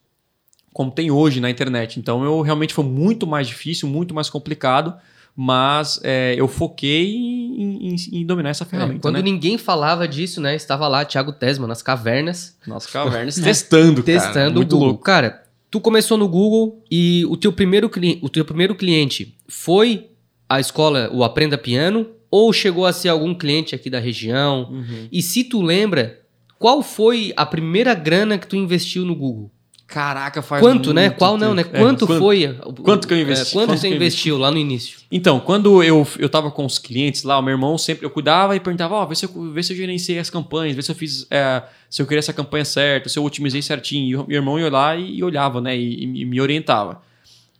[0.72, 1.98] como tem hoje na internet.
[2.00, 4.94] Então, eu realmente foi muito mais difícil, muito mais complicado.
[5.34, 9.00] mas é, eu foquei em, em- em dominar essa É, ferramenta.
[9.00, 9.22] quando né?
[9.22, 10.54] ninguém falava disso, né?
[10.54, 14.20] Estava lá Thiago Tesma nas cavernas, Nossa, cavernas testando, cara.
[14.20, 14.88] testando o Muito Google.
[14.88, 15.02] louco.
[15.04, 20.08] Cara, tu começou no Google e o teu primeiro, cli- o teu primeiro cliente foi
[20.46, 24.68] a escola, o Aprenda Piano, ou chegou a ser algum cliente aqui da região?
[24.70, 25.08] Uhum.
[25.10, 26.20] E se tu lembra,
[26.58, 29.50] qual foi a primeira grana que tu investiu no Google?
[29.92, 31.10] Caraca, faz Quanto, né?
[31.10, 31.64] Qual não, né?
[31.64, 31.76] tempo.
[31.76, 32.58] É, Quanto quanto- foi?
[32.82, 33.50] quanto que eu investi?
[33.50, 35.00] É, quanto Quanto você investiu lá no início?
[35.10, 38.56] Então, quando eu, eu tava com os clientes lá, o meu irmão sempre, eu cuidava
[38.56, 40.94] e perguntava, ó, vê, se eu, vê se eu gerenciei as campanhas, vê se eu
[40.94, 44.08] fiz, é, se eu queria essa campanha certa, se eu otimizei certinho.
[44.08, 47.02] E o meu irmão ia lá e, e olhava, né, e, e me orientava.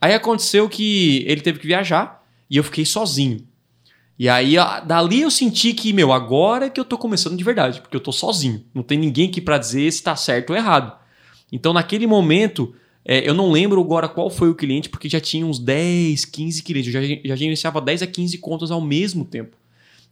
[0.01, 3.47] Aí aconteceu que ele teve que viajar e eu fiquei sozinho.
[4.19, 4.55] E aí,
[4.87, 8.01] dali eu senti que, meu, agora é que eu tô começando de verdade, porque eu
[8.01, 8.65] tô sozinho.
[8.75, 11.02] Não tem ninguém aqui pra dizer se tá certo ou errado.
[11.53, 15.47] Então, naquele momento, é, eu não lembro agora qual foi o cliente, porque já tinha
[15.47, 16.95] uns 10, 15 clientes.
[16.95, 19.57] Eu já, já gerenciava 10 a 15 contas ao mesmo tempo.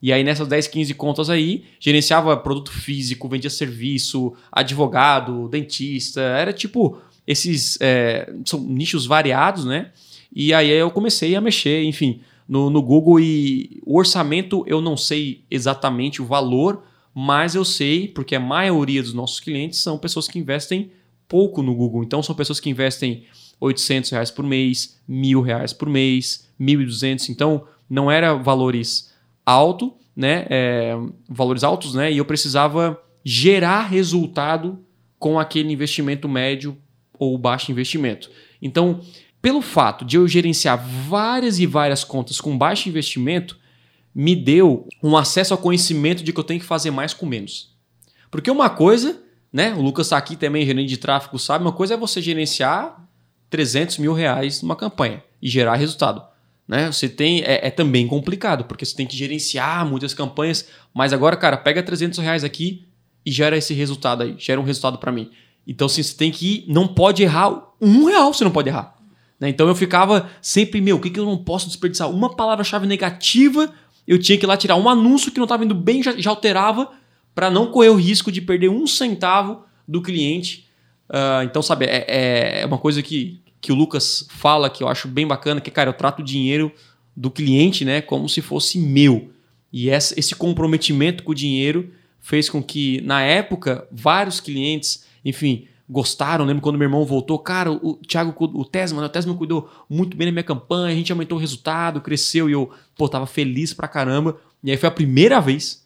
[0.02, 6.20] E aí, nessas 10, 15 contas aí, gerenciava produto físico, vendia serviço, advogado, dentista.
[6.20, 7.78] Era tipo esses.
[7.80, 9.90] é, são nichos variados, né?
[10.34, 14.96] E aí eu comecei a mexer, enfim, no, no Google e o orçamento eu não
[14.96, 20.28] sei exatamente o valor, mas eu sei, porque a maioria dos nossos clientes são pessoas
[20.28, 20.90] que investem
[21.30, 22.02] pouco no Google.
[22.02, 23.24] Então são pessoas que investem
[23.60, 27.28] 800 reais por mês, mil reais por mês, 1.200.
[27.28, 29.14] Então não era valores
[29.46, 30.44] alto, né?
[30.50, 30.94] É,
[31.28, 32.12] valores altos, né?
[32.12, 34.84] E eu precisava gerar resultado
[35.18, 36.76] com aquele investimento médio
[37.18, 38.28] ou baixo investimento.
[38.60, 39.00] Então,
[39.40, 43.58] pelo fato de eu gerenciar várias e várias contas com baixo investimento,
[44.14, 47.76] me deu um acesso ao conhecimento de que eu tenho que fazer mais com menos.
[48.30, 49.74] Porque uma coisa, né?
[49.74, 51.64] O Lucas está aqui também, gerente de tráfego, sabe?
[51.64, 52.96] Uma coisa é você gerenciar
[53.48, 56.22] 300 mil reais numa campanha e gerar resultado.
[56.66, 56.86] Né?
[56.86, 61.36] Você tem é, é também complicado porque você tem que gerenciar muitas campanhas, mas agora,
[61.36, 62.86] cara, pega 300 reais aqui
[63.26, 65.30] e gera esse resultado aí, gera um resultado para mim.
[65.66, 68.96] Então, assim, você tem que ir, não pode errar um real, você não pode errar.
[69.38, 69.48] Né?
[69.48, 72.08] Então eu ficava sempre, meu, o que, que eu não posso desperdiçar?
[72.08, 73.72] Uma palavra-chave negativa,
[74.06, 76.30] eu tinha que ir lá tirar um anúncio que não estava indo bem, já, já
[76.30, 76.92] alterava
[77.34, 80.66] para não correr o risco de perder um centavo do cliente.
[81.08, 84.88] Ah, então, sabe, é, é- é uma coisa que, que o Lucas fala que eu
[84.88, 86.72] acho bem bacana, que, cara, eu trato o dinheiro
[87.16, 89.30] do cliente, né, como se fosse meu.
[89.72, 91.90] E essa- esse comprometimento com o dinheiro
[92.20, 96.44] fez com que, na época, vários clientes, enfim, gostaram.
[96.44, 100.16] Lembro quando meu irmão voltou, cara, o Thiago, o Tesma, né, o Tesma cuidou muito
[100.16, 103.74] bem da minha campanha, a gente aumentou o resultado, cresceu e eu, pô, tava feliz
[103.74, 104.38] pra caramba.
[104.62, 105.79] E aí foi a primeira vez,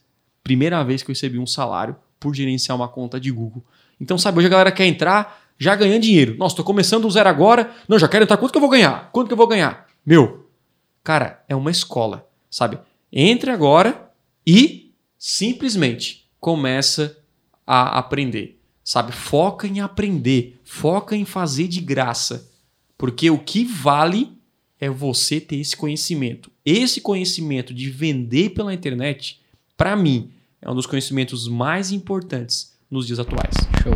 [0.45, 3.65] primeira vez que eu recebi um salário por gerenciar uma conta de Google.
[4.01, 6.37] Então, sabe, hoje a galera quer entrar já ganhando dinheiro.
[6.37, 7.73] Nossa, tô começando do zero agora.
[7.89, 8.37] Não, já quero entrar.
[8.37, 9.11] Quanto que eu vou ganhar?
[9.11, 9.89] Quanto que eu vou ganhar?
[10.05, 10.49] Meu,
[11.03, 12.79] cara, é uma escola, sabe?
[13.13, 14.11] Entre agora
[14.47, 17.17] e simplesmente começa
[17.67, 19.13] a aprender, sabe?
[19.13, 22.51] Foca em aprender, foca em fazer de graça,
[22.99, 24.37] porque o que vale
[24.79, 26.51] é você ter esse conhecimento.
[26.65, 29.41] Esse conhecimento de vender pela internet,
[29.77, 30.31] para mim,
[30.65, 33.55] é um dos conhecimentos mais importantes nos dias atuais.
[33.83, 33.93] Show.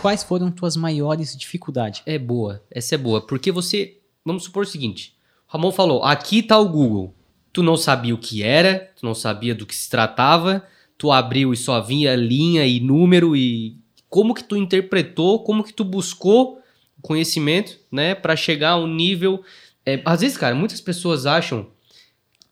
[0.00, 2.00] Quais foram tuas maiores dificuldades?
[2.06, 3.26] É boa, essa é boa.
[3.26, 3.98] Porque você.
[4.24, 5.16] Vamos supor o seguinte:
[5.48, 7.12] o Ramon falou, aqui tá o Google.
[7.52, 10.64] Tu não sabia o que era, tu não sabia do que se tratava,
[10.96, 15.72] tu abriu e só vinha linha e número e como que tu interpretou, como que
[15.72, 16.60] tu buscou
[17.02, 19.44] conhecimento, né, Pra chegar a um nível.
[19.84, 21.68] é, às vezes, cara, muitas pessoas acham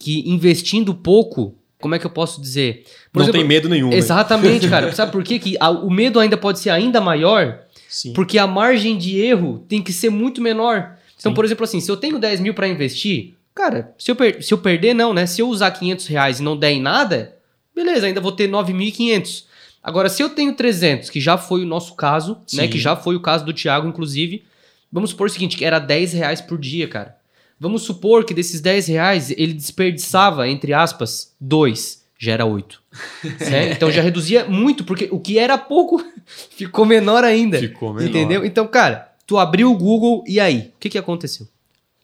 [0.03, 2.85] que investindo pouco, como é que eu posso dizer?
[3.13, 3.91] Por Não exemplo, tem medo nenhum.
[3.91, 3.97] né?
[3.97, 4.91] Exatamente, cara.
[4.95, 5.39] Sabe por quê?
[5.39, 7.61] que a- o medo ainda pode ser ainda maior?
[7.89, 8.13] Sim.
[8.13, 10.97] Porque a margem de erro tem que ser muito menor.
[11.19, 11.35] Então, Sim.
[11.35, 14.59] por exemplo, assim, se eu tenho 10 mil para investir, cara, se eu, se eu
[14.59, 15.27] perder, não, né?
[15.27, 17.37] Se eu usar 500 reais e não der em nada,
[17.75, 19.45] beleza, ainda vou ter 9.500.
[19.83, 22.65] Agora, se eu tenho 300, que já foi o nosso caso, né?
[22.65, 22.69] Sim.
[22.69, 24.43] Que já foi o caso do Thiago, inclusive,
[24.91, 27.17] vamos supor o seguinte, que era 10 reais por dia, cara.
[27.63, 32.83] Vamos supor que desses 10 reais ele desperdiçava, entre aspas, 2, já era 8.
[33.49, 33.71] né?
[33.71, 36.05] Então já reduzia muito, porque o que era pouco
[36.51, 37.61] ficou menor ainda.
[37.61, 38.09] Ficou menor.
[38.09, 38.45] Entendeu?
[38.45, 40.73] Então, cara, tu abriu o Google e aí?
[40.75, 41.47] O que, que aconteceu?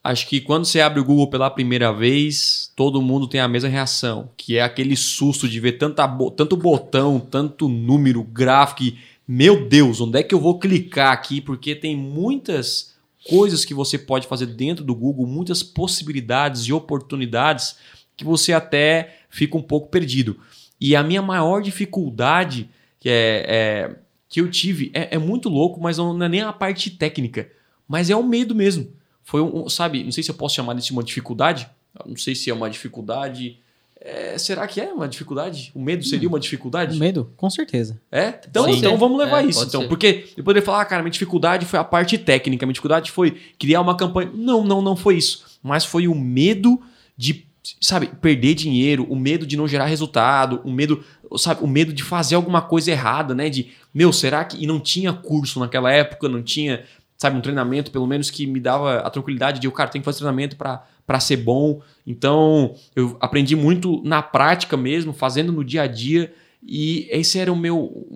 [0.04, 3.68] Acho que quando você abre o Google pela primeira vez, todo mundo tem a mesma
[3.68, 9.68] reação, que é aquele susto de ver tanta tanto botão, tanto número, gráfico, e, meu
[9.68, 11.40] Deus, onde é que eu vou clicar aqui?
[11.40, 17.76] Porque tem muitas coisas que você pode fazer dentro do Google, muitas possibilidades e oportunidades
[18.16, 20.38] que você até fica um pouco perdido.
[20.80, 22.68] E a minha maior dificuldade
[23.00, 23.96] que, é, é-
[24.28, 27.50] que eu tive é, é muito louco, mas não é nem a parte técnica,
[27.86, 30.94] mas é o medo mesmo foi um, sabe, não sei se eu posso chamar disso
[30.94, 31.68] uma dificuldade,
[32.06, 33.58] não sei se é uma dificuldade.
[34.00, 35.72] É, será que é uma dificuldade?
[35.74, 36.96] O medo seria uma dificuldade?
[36.96, 38.00] O medo, com certeza.
[38.12, 38.34] É?
[38.48, 39.64] Então, então vamos levar É, isso.
[39.64, 39.88] Então, ser.
[39.88, 43.36] porque eu poderia falar, ah, cara, minha dificuldade foi a parte técnica, minha dificuldade foi
[43.58, 44.30] criar uma campanha.
[44.32, 45.44] Não, não, não foi isso.
[45.62, 46.80] Mas foi o medo
[47.16, 47.44] de,
[47.80, 51.04] sabe, perder dinheiro, o medo de não gerar resultado, o medo,
[51.36, 53.50] sabe, o medo de fazer alguma coisa errada, né?
[53.50, 54.62] De, meu, será que.
[54.62, 56.84] E não tinha curso naquela época, não tinha,
[57.16, 60.04] sabe, um treinamento, pelo menos, que me dava a tranquilidade de, o cara tem que
[60.04, 61.80] fazer treinamento para para ser bom.
[62.06, 66.34] Então, eu aprendi muito na prática mesmo, fazendo no dia a dia.
[66.62, 68.06] E esse era o meu.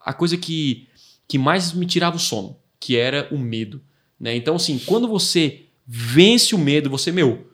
[0.00, 0.86] a coisa que,
[1.26, 3.80] que mais me tirava o sono, que era o medo.
[4.20, 4.36] Né?
[4.36, 7.48] Então, assim, quando você vence o medo, você, meu,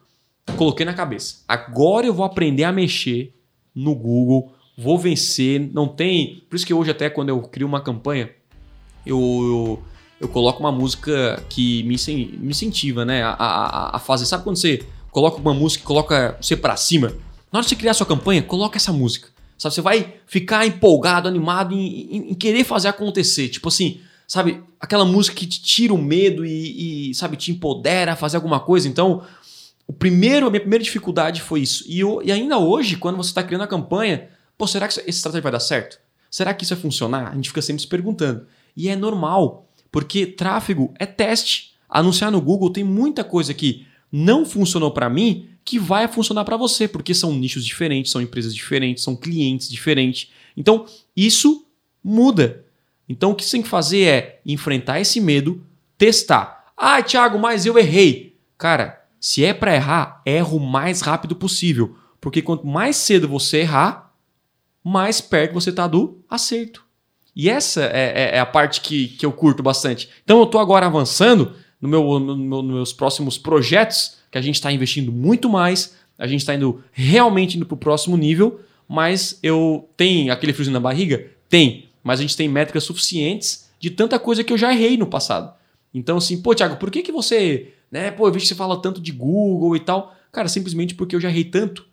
[0.55, 1.43] coloquei na cabeça.
[1.49, 3.33] Agora eu vou aprender a mexer
[3.75, 5.59] no Google, vou vencer.
[5.73, 6.45] Não tem.
[6.51, 8.29] Por isso que hoje, até quando eu crio uma campanha,
[9.07, 9.83] eu, eu,
[10.21, 11.97] eu coloco uma música que me,
[12.39, 13.23] me incentiva, né?
[13.23, 14.27] A, a, a fazer.
[14.27, 17.09] Sabe quando você coloca uma música coloca você pra cima?
[17.53, 19.29] Na hora de você criar sua campanha, coloca essa música.
[19.59, 23.49] Sabe, você vai ficar empolgado, animado em, em- em querer fazer acontecer.
[23.49, 28.13] Tipo assim, sabe, aquela música que te tira o medo e, e, sabe, te empodera
[28.13, 28.87] a fazer alguma coisa.
[28.89, 29.23] Então,
[29.87, 31.85] o primeiro, a minha primeira dificuldade foi isso.
[31.89, 35.09] E, eu- e ainda hoje, quando você está criando a campanha, pô, será que essa
[35.09, 35.99] estratégia vai dar certo?
[36.31, 37.31] Será que isso vai funcionar?
[37.31, 38.47] A gente fica sempre se perguntando.
[38.77, 39.66] E é normal,
[39.97, 41.73] porque tráfego é teste.
[41.89, 46.59] Anunciar no Google tem muita coisa que não funcionou para mim que vai funcionar para
[46.59, 50.31] você, porque são nichos diferentes, são empresas diferentes, são clientes diferentes.
[50.55, 50.85] Então,
[51.17, 51.67] isso
[52.05, 52.63] muda.
[53.09, 55.65] Então, o que você tem que fazer é enfrentar esse medo,
[55.97, 56.67] testar.
[56.77, 58.37] Ah, Thiago, mas eu errei.
[58.59, 63.61] Cara, se é para errar, erra o mais rápido possível, porque quanto mais cedo você
[63.61, 64.15] errar,
[64.85, 66.86] mais perto você tá do acerto.
[67.37, 70.09] E essa é, é- é a parte que, que eu curto bastante.
[70.25, 74.55] Então eu tô agora avançando no meu, no nos meus próximos projetos, que a gente
[74.55, 79.39] está investindo muito mais, a gente está indo realmente indo para o próximo nível, mas
[79.43, 81.27] eu tenho aquele friozinho na barriga?
[81.49, 85.07] Tem, mas a gente tem métricas suficientes de tanta coisa que eu já errei no
[85.07, 85.53] passado.
[85.93, 87.73] Então, assim, pô, Thiago, por que, que você.
[87.91, 90.17] Né, pô, eu vejo que você fala tanto de Google e tal.
[90.33, 91.87] Cara, simplesmente porque eu já errei tanto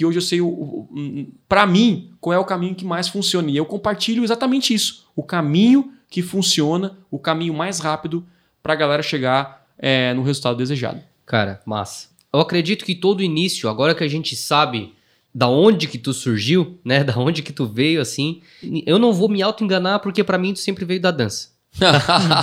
[0.00, 3.50] que hoje eu sei, o, o, pra mim, qual é o caminho que mais funciona.
[3.50, 5.06] E eu compartilho exatamente isso.
[5.14, 8.26] O caminho que funciona, o caminho mais rápido
[8.62, 11.02] pra galera chegar é, no resultado desejado.
[11.26, 12.08] Cara, massa.
[12.32, 14.94] Eu acredito que todo início, agora que a gente sabe
[15.34, 18.40] da onde que tu surgiu, né, da onde que tu veio, assim,
[18.86, 21.50] eu não vou me auto-enganar porque pra mim tu sempre veio da dança.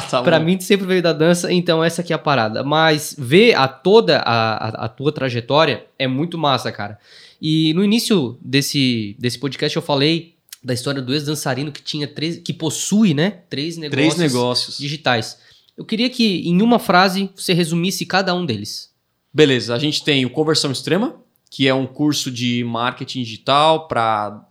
[0.10, 0.46] tá Pra bom.
[0.46, 2.64] mim tu sempre veio da dança, então essa aqui é a parada.
[2.64, 6.98] Mas ver a toda a, a, a tua trajetória é muito massa, cara.
[7.42, 12.38] E no início desse, desse podcast eu falei da história do ex-dançarino que tinha três,
[12.38, 14.78] que possui, né, três negócios, Três negócios.
[14.78, 15.38] digitais.
[15.78, 18.90] Eu queria que em uma frase você resumisse cada um deles.
[19.32, 21.16] Beleza, a gente tem o Conversão Extrema,
[21.50, 24.46] que é um curso de marketing digital para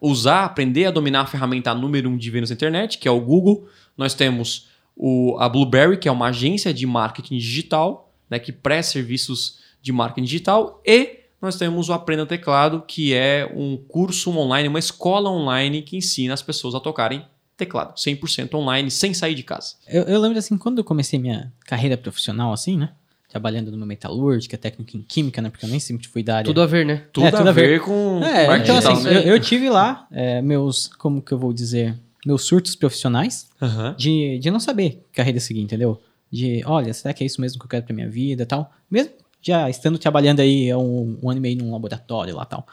[0.00, 3.20] usar, aprender a dominar a ferramenta número um de vendas na internet, que é o
[3.20, 3.68] Google.
[3.96, 8.92] Nós temos o, a Blueberry, que é uma agência de marketing digital, né, que presta
[8.92, 10.82] serviços de marketing digital.
[10.84, 15.96] E nós temos o Aprenda Teclado, que é um curso online, uma escola online que
[15.96, 17.24] ensina as pessoas a tocarem
[17.56, 19.74] teclado, 100% online, sem sair de casa.
[19.88, 22.90] Eu, eu lembro assim, quando eu comecei minha carreira profissional, assim, né?
[23.28, 25.50] Trabalhando numa metalúrgica, técnica em química, né?
[25.50, 26.46] Porque eu nem sempre fui da área.
[26.46, 27.04] Tudo a ver, né?
[27.12, 29.18] Tudo, É, tudo a a ver com É, então assim, né?
[29.18, 33.48] eu, eu tive lá é, meus, como que eu vou dizer, meus surtos profissionais
[33.96, 36.00] de, de não saber que carreira seguir, entendeu?
[36.30, 38.72] De, olha, será que é isso mesmo que eu quero pra minha vida e tal?
[38.90, 39.12] Mesmo
[39.42, 42.66] já estando trabalhando aí há um, um ano e meio num laboratório lá e tal.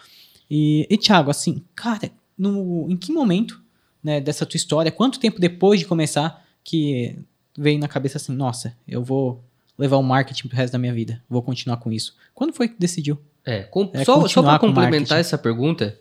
[0.49, 3.61] E, e Thiago, assim, cara, no, em que momento,
[4.03, 7.17] né, dessa tua história, quanto tempo depois de começar que
[7.57, 9.43] veio na cabeça assim, nossa, eu vou
[9.77, 12.15] levar o marketing pro resto da minha vida, vou continuar com isso.
[12.33, 13.17] Quando foi que decidiu?
[13.45, 15.13] É, com- É, só, só com complementar marketing.
[15.15, 15.99] essa pergunta,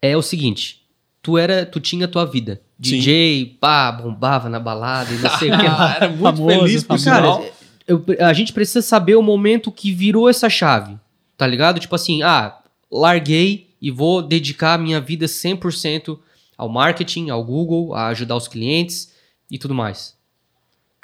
[0.00, 0.82] é o seguinte:
[1.22, 2.60] tu era, tu tinha a tua vida.
[2.82, 2.98] Sim.
[2.98, 5.64] DJ, pá, bombava na balada e não sei o que.
[5.66, 7.38] Era muito Famoso, feliz por famoso.
[7.40, 7.52] Cara,
[7.86, 10.98] eu- a gente precisa saber o momento que virou essa chave,
[11.36, 11.78] tá ligado?
[11.78, 12.58] Tipo assim, ah,
[12.90, 16.18] larguei e vou dedicar a minha vida 100%
[16.56, 19.12] ao marketing, ao Google, a ajudar os clientes
[19.50, 20.13] e tudo mais.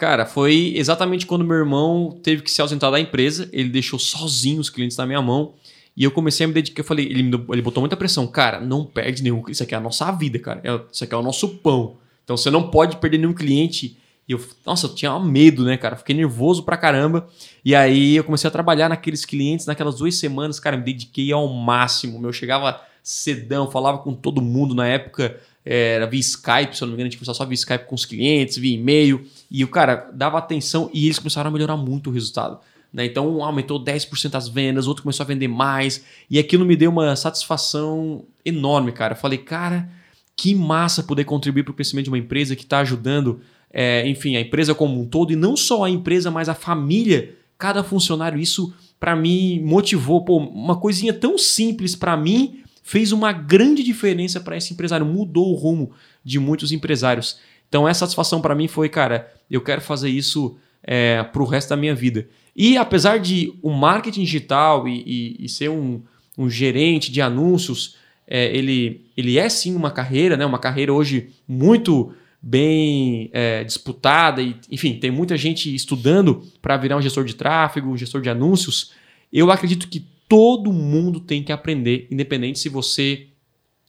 [0.00, 3.50] Cara, foi exatamente quando meu irmão teve que se ausentar da empresa.
[3.52, 5.52] Ele deixou sozinho os clientes na minha mão.
[5.94, 6.80] E eu comecei a me dedicar.
[6.80, 8.26] Eu falei, ele, me ele botou muita pressão.
[8.26, 9.44] Cara, não perde nenhum.
[9.46, 10.62] Isso aqui é a nossa vida, cara.
[10.64, 11.98] É- Isso aqui é o nosso pão.
[12.24, 13.98] Então você não pode perder nenhum cliente.
[14.26, 15.96] E eu, nossa, eu tinha medo, né, cara?
[15.96, 17.28] Fiquei nervoso pra caramba.
[17.62, 21.46] E aí eu comecei a trabalhar naqueles clientes, naquelas duas semanas, cara, me dediquei ao
[21.46, 22.26] máximo.
[22.26, 25.38] Eu chegava cedão, falava com todo mundo na época.
[25.64, 27.94] É, era via Skype, se eu não me engano, a gente só via Skype com
[27.94, 29.24] os clientes, via e-mail.
[29.50, 32.58] E o cara dava atenção e eles começaram a melhorar muito o resultado.
[32.92, 33.04] Né?
[33.04, 36.04] Então um aumentou 10% as vendas, outro começou a vender mais.
[36.30, 39.12] E aquilo me deu uma satisfação enorme, cara.
[39.12, 39.88] Eu falei, cara,
[40.36, 44.36] que massa poder contribuir para o crescimento de uma empresa que está ajudando, é, enfim,
[44.36, 48.40] a empresa como um todo, e não só a empresa, mas a família, cada funcionário.
[48.40, 50.24] Isso, para mim, motivou.
[50.24, 55.52] Pô, uma coisinha tão simples para mim fez uma grande diferença para esse empresário, mudou
[55.52, 55.92] o rumo
[56.24, 57.38] de muitos empresários.
[57.68, 61.68] Então, essa satisfação para mim foi, cara, eu quero fazer isso é, para o resto
[61.70, 62.28] da minha vida.
[62.54, 66.02] E apesar de o marketing digital e, e, e ser um,
[66.36, 70.44] um, gerente de anúncios, é, ele, ele é sim uma carreira, né?
[70.44, 72.12] uma carreira hoje muito
[72.42, 77.90] bem é, disputada, e, enfim, tem muita gente estudando para virar um gestor de tráfego,
[77.90, 78.92] um gestor de anúncios.
[79.32, 83.26] Eu acredito que todo mundo tem que aprender, independente se você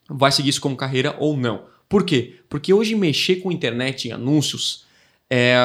[0.10, 1.65] vai seguir isso como carreira ou não.
[1.88, 2.39] Por quê?
[2.49, 4.88] Porque hoje mexer com internet e anúncios
[5.30, 5.56] é,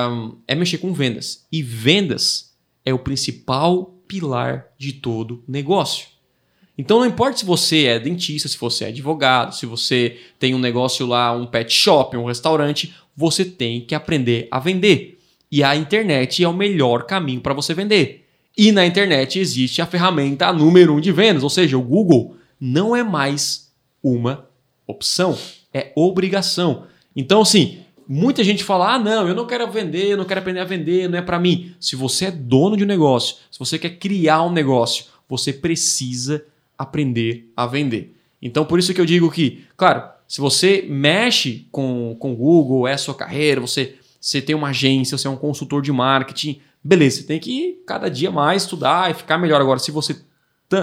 [0.46, 1.46] é mexer com vendas.
[1.50, 6.08] E vendas é o principal pilar de todo negócio.
[6.76, 10.58] Então não importa se você é dentista, se você é advogado, se você tem um
[10.58, 15.18] negócio lá, um pet shop, um restaurante, você tem que aprender a vender.
[15.50, 18.25] E a internet é o melhor caminho para você vender.
[18.56, 22.96] E na internet existe a ferramenta número um de vendas, ou seja, o Google não
[22.96, 23.70] é mais
[24.02, 24.48] uma
[24.86, 25.36] opção,
[25.74, 26.84] é obrigação.
[27.14, 30.60] Então, assim, muita gente fala: ah, não, eu não quero vender, eu não quero aprender
[30.60, 31.74] a vender, não é para mim.
[31.78, 36.44] Se você é dono de um negócio, se você quer criar um negócio, você precisa
[36.78, 38.14] aprender a vender.
[38.40, 42.96] Então, por isso que eu digo que, claro, se você mexe com o Google, é
[42.96, 47.22] sua carreira, você, você tem uma agência, você é um consultor de marketing, beleza, você
[47.25, 49.61] tem que cada dia mais estudar e ficar melhor.
[49.61, 50.16] Agora, se você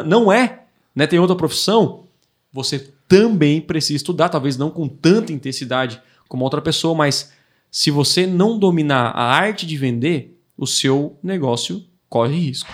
[0.05, 0.63] não é,
[0.93, 2.03] né, tem outra profissão,
[2.51, 7.31] você também precisa estudar, talvez não com tanta intensidade como outra pessoa, mas
[7.71, 12.69] se você não dominar a arte de vender, o seu negócio corre risco.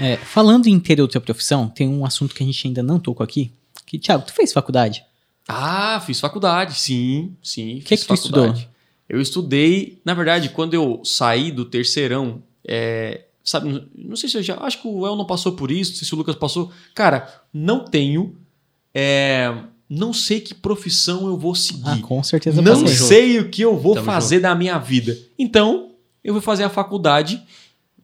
[0.00, 3.22] É, falando em ter outra profissão, tem um assunto que a gente ainda não tocou
[3.22, 3.52] aqui.
[3.86, 5.04] Que, Thiago, tu fez faculdade?
[5.46, 7.78] Ah, fiz faculdade, sim, sim.
[7.78, 8.54] O que, que tu estudou?
[9.10, 14.42] Eu estudei, na verdade, quando eu saí do terceirão, é, sabe, não sei se eu
[14.42, 16.70] já, acho que o El não passou por isso, não sei se o Lucas passou.
[16.94, 18.36] Cara, não tenho
[18.94, 19.52] é,
[19.88, 21.82] não sei que profissão eu vou seguir.
[21.84, 22.62] Ah, com certeza.
[22.62, 23.46] Não sei junto.
[23.46, 24.42] o que eu vou Tamo fazer junto.
[24.42, 25.18] da minha vida.
[25.36, 25.90] Então,
[26.22, 27.42] eu vou fazer a faculdade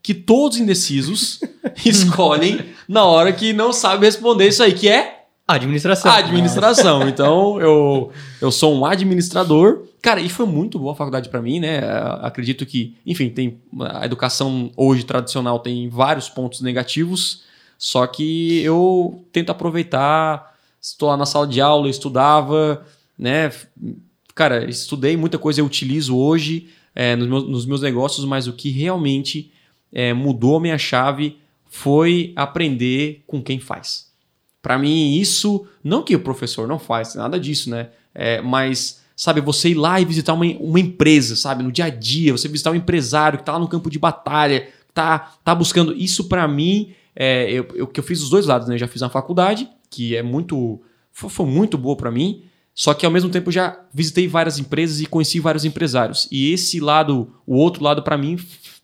[0.03, 1.39] que todos indecisos
[1.85, 5.16] escolhem na hora que não sabem responder isso aí, que é
[5.47, 6.11] Administração.
[6.11, 7.07] Administração.
[7.07, 9.83] Então, eu, eu sou um administrador.
[10.01, 11.79] Cara, e foi muito boa a faculdade para mim, né?
[12.21, 17.43] Acredito que, enfim, tem a educação hoje tradicional tem vários pontos negativos,
[17.77, 22.85] só que eu tento aproveitar estou lá na sala de aula, estudava,
[23.17, 23.51] né?
[24.33, 28.53] Cara, estudei muita coisa, eu utilizo hoje é, nos, meus, nos, meus, negócios, mas o
[28.53, 29.51] que realmente
[29.91, 34.06] é, mudou a minha chave foi aprender com quem faz.
[34.61, 37.89] Para mim, isso, não que o professor não faz, nada disso, né?
[38.13, 41.89] É, mas, sabe, você ir lá e visitar uma, uma empresa, sabe, no dia a
[41.89, 45.93] dia, você visitar um empresário que está lá no campo de batalha, tá, tá buscando.
[45.95, 48.75] Isso, para mim, é, eu, eu, que eu fiz os dois lados, né?
[48.75, 52.43] Eu já fiz na faculdade que é muito foi, foi muito boa para mim.
[52.73, 56.27] Só que ao mesmo tempo já visitei várias empresas e conheci vários empresários.
[56.31, 58.37] E esse lado, o outro lado para mim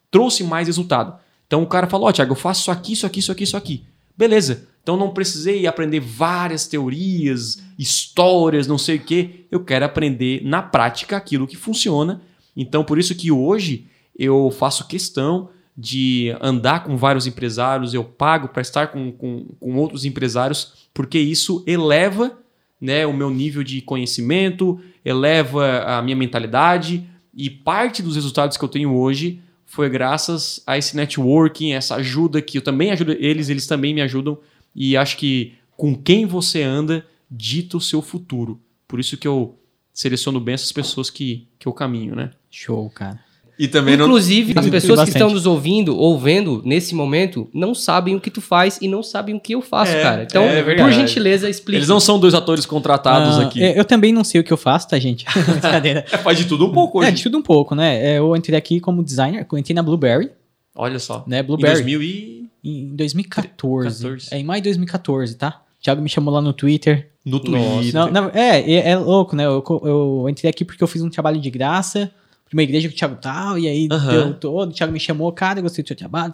[0.09, 1.19] trouxe mais resultado.
[1.45, 3.43] Então o cara falou: "Ó, oh, Thiago, eu faço isso aqui, isso aqui, isso aqui,
[3.43, 3.85] isso aqui".
[4.17, 4.67] Beleza.
[4.83, 9.45] Então não precisei aprender várias teorias, histórias, não sei o quê.
[9.49, 12.21] Eu quero aprender na prática aquilo que funciona.
[12.55, 13.87] Então por isso que hoje
[14.19, 19.75] eu faço questão de andar com vários empresários, eu pago para estar com, com, com
[19.77, 22.37] outros empresários porque isso eleva
[22.79, 28.63] né, o meu nível de conhecimento, eleva a minha mentalidade e parte dos resultados que
[28.63, 33.49] eu tenho hoje foi graças a esse networking, essa ajuda que eu também ajudo eles,
[33.49, 34.37] eles também me ajudam
[34.75, 38.61] e acho que com quem você anda dita o seu futuro.
[38.87, 39.57] Por isso que eu
[39.93, 42.31] seleciono bem essas pessoas que, que eu caminho, né?
[42.49, 43.19] Show, cara.
[43.57, 44.63] E também Inclusive, não...
[44.63, 48.41] as pessoas que estão nos ouvindo ou vendo nesse momento não sabem o que tu
[48.41, 50.23] faz e não sabem o que eu faço, é, cara.
[50.23, 51.77] Então, é por gentileza, explique.
[51.77, 53.61] Eles não são dois atores contratados ah, aqui.
[53.61, 55.25] É, eu também não sei o que eu faço, tá, gente?
[55.47, 56.03] Brincadeira.
[56.11, 57.09] é, faz de tudo um pouco hoje.
[57.09, 58.13] É, de tudo um pouco, né?
[58.13, 60.31] É, eu entrei aqui como designer, eu entrei na Blueberry.
[60.75, 61.23] Olha só.
[61.27, 61.73] Né, Blueberry.
[61.73, 62.42] Em 2000 e...
[62.63, 64.03] Em 2014.
[64.03, 64.27] 14.
[64.33, 65.61] É, em maio de 2014, tá?
[65.79, 67.11] O Thiago me chamou lá no Twitter.
[67.25, 67.93] No Twitter.
[67.93, 69.45] Não, não, é, é, é, louco, né?
[69.45, 72.11] Eu, eu entrei aqui porque eu fiz um trabalho de graça
[72.45, 74.07] pra uma igreja que o Thiago tal, e aí uhum.
[74.09, 76.31] deu todo, o Thiago me chamou, cara, eu gostei do seu trabalho,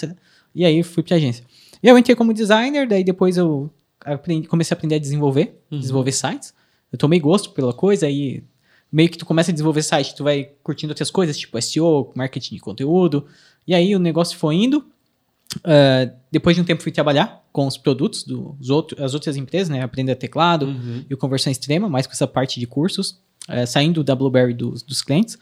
[0.53, 1.43] e aí fui pra agência.
[1.81, 3.69] E eu entrei como designer, daí depois eu
[4.03, 5.79] aprendi- comecei a aprender a desenvolver, Uhum.
[5.79, 6.53] desenvolver sites.
[6.91, 8.43] Eu tomei gosto pela coisa aí
[8.91, 12.55] meio que tu começa a desenvolver site, tu vai curtindo outras coisas, tipo SEO, marketing
[12.55, 13.25] de conteúdo.
[13.67, 14.83] E aí o negócio foi indo.
[15.63, 19.69] Ah, depois de um tempo fui trabalhar com os produtos dos outros, as outras empresas,
[19.69, 19.81] né?
[19.81, 21.03] Aprender teclado Uhum.
[21.09, 24.83] e o conversão extrema, mais com essa parte de cursos, eh, saindo da Blueberry dos,
[24.83, 25.37] dos clientes.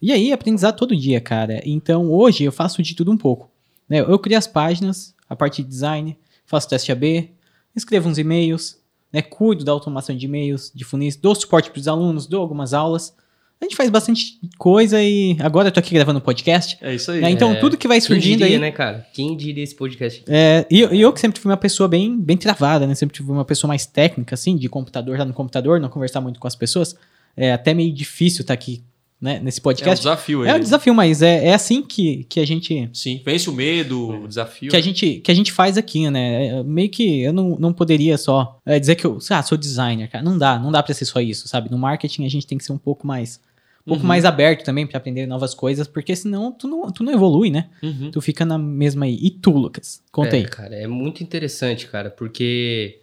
[0.00, 1.62] E aí, aprendizado todo dia, cara.
[1.64, 3.50] Então, hoje eu faço de tudo um pouco.
[3.88, 4.00] né?
[4.00, 7.30] Eu crio as páginas, a parte de design, faço teste AB,
[7.74, 8.78] escrevo uns e-mails,
[9.12, 9.22] né?
[9.22, 13.14] cuido da automação de e-mails, de funis, dou suporte para os alunos, dou algumas aulas.
[13.60, 16.76] A gente faz bastante coisa e agora eu tô aqui gravando um podcast.
[16.80, 17.20] É isso aí.
[17.22, 17.30] né?
[17.30, 18.58] Então, É, tudo que vai Quem surgindo diria, aí...
[18.60, 19.06] né, cara?
[19.14, 20.22] Quem diria esse podcast?
[20.28, 22.94] É, e, eu- e eu que sempre fui uma pessoa bem, bem travada, né?
[22.94, 26.38] Sempre fui uma pessoa mais técnica, assim, de computador, estar no computador, não conversar muito
[26.38, 26.94] com as pessoas.
[27.34, 28.82] É até meio difícil estar aqui,
[29.20, 30.02] né, nesse É um podcast.
[30.02, 30.44] desafio.
[30.44, 32.90] É um desafio, mas é, é assim que, que a gente.
[32.92, 34.70] Sim, vence o medo, o desafio.
[34.70, 36.46] Que a, gente, que a gente faz aqui, né?
[36.48, 40.10] É, Meio que eu não, não poderia só é, dizer que eu ah, sou designer,
[40.10, 40.22] cara.
[40.22, 41.70] Não dá, não dá pra ser só isso, sabe?
[41.70, 43.40] No marketing a gente tem que ser um pouco mais.
[43.86, 44.08] Um pouco Uhum.
[44.08, 47.68] mais aberto também pra aprender novas coisas, porque senão tu não, tu não evolui, né?
[47.80, 48.10] Uhum.
[48.10, 49.16] Tu fica na mesma aí.
[49.22, 50.02] E tu, Lucas?
[50.10, 50.44] Conta é, aí.
[50.44, 52.98] cara, é muito interessante, cara, porque,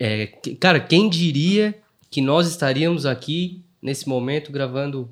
[0.00, 0.28] é,
[0.58, 1.74] cara, quem diria
[2.10, 5.10] que nós estaríamos aqui nesse momento gravando,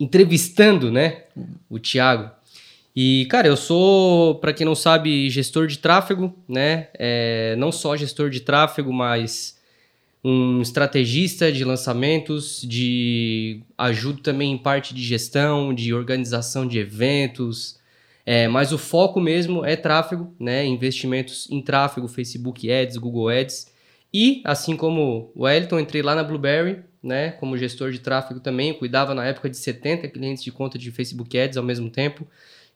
[0.00, 1.24] entrevistando, né,
[1.68, 2.30] o Thiago.
[2.96, 7.94] E, cara, eu sou, pra quem não sabe, gestor de tráfego, né, é, não só
[7.96, 9.60] gestor de tráfego, mas
[10.24, 17.78] um estrategista de lançamentos, de ajudo também em parte de gestão, de organização de eventos,
[18.26, 20.64] é, mas o foco mesmo é tráfego, né?
[20.64, 23.72] Investimentos em tráfego, Facebook Ads, Google Ads.
[24.12, 27.32] E, assim como o Wellington, entrei lá na Blueberry, né?
[27.32, 28.74] Como gestor de tráfego também.
[28.74, 32.26] Cuidava na época de 70 clientes de conta de Facebook Ads ao mesmo tempo.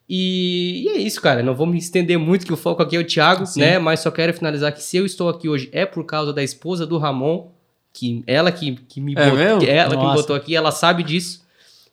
[0.08, 1.42] E, e é isso, cara.
[1.42, 3.60] Não vou me estender muito, que o foco aqui é o Thiago, Sim.
[3.60, 3.78] né?
[3.78, 6.86] Mas só quero finalizar que se eu estou aqui hoje é por causa da esposa
[6.86, 7.50] do Ramon,
[7.92, 11.43] que ela que, que me É botou, ela que me botou aqui, ela sabe disso.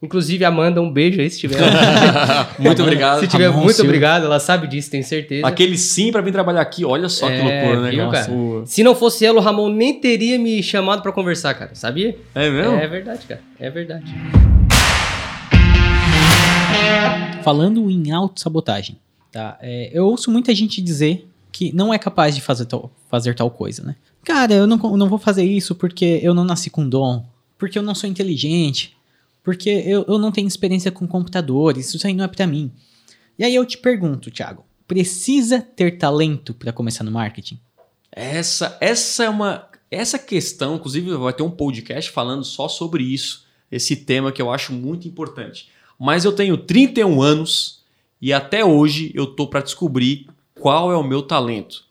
[0.03, 1.59] Inclusive, Amanda, um beijo aí se tiver.
[2.57, 3.19] Muito obrigado.
[3.19, 3.87] Se tiver, Ramon muito Silva.
[3.89, 5.45] obrigado, ela sabe disso, tenho certeza.
[5.45, 8.27] Aquele sim pra vir trabalhar aqui, olha só que É, loucura, né, viu, cara?
[8.65, 11.75] Se não fosse ela, o Ramon nem teria me chamado pra conversar, cara.
[11.75, 12.17] Sabia?
[12.33, 12.75] É mesmo?
[12.77, 13.41] É verdade, cara.
[13.59, 14.11] É verdade.
[17.43, 18.97] Falando em autossabotagem,
[19.31, 19.57] tá?
[19.61, 23.49] É, eu ouço muita gente dizer que não é capaz de fazer tal, fazer tal
[23.51, 23.95] coisa, né?
[24.23, 27.23] Cara, eu não, não vou fazer isso porque eu não nasci com dom,
[27.57, 28.95] porque eu não sou inteligente,
[29.43, 32.71] porque eu, eu não tenho experiência com computadores, isso aí não é pra mim.
[33.37, 37.59] E aí eu te pergunto, Thiago, precisa ter talento pra começar no marketing?
[38.11, 39.69] Essa, essa é uma.
[39.89, 44.51] Essa questão, inclusive, vai ter um podcast falando só sobre isso, esse tema que eu
[44.51, 45.69] acho muito importante.
[45.99, 47.83] Mas eu tenho 31 anos
[48.21, 50.27] e até hoje eu tô para descobrir
[50.59, 51.85] qual é o meu talento.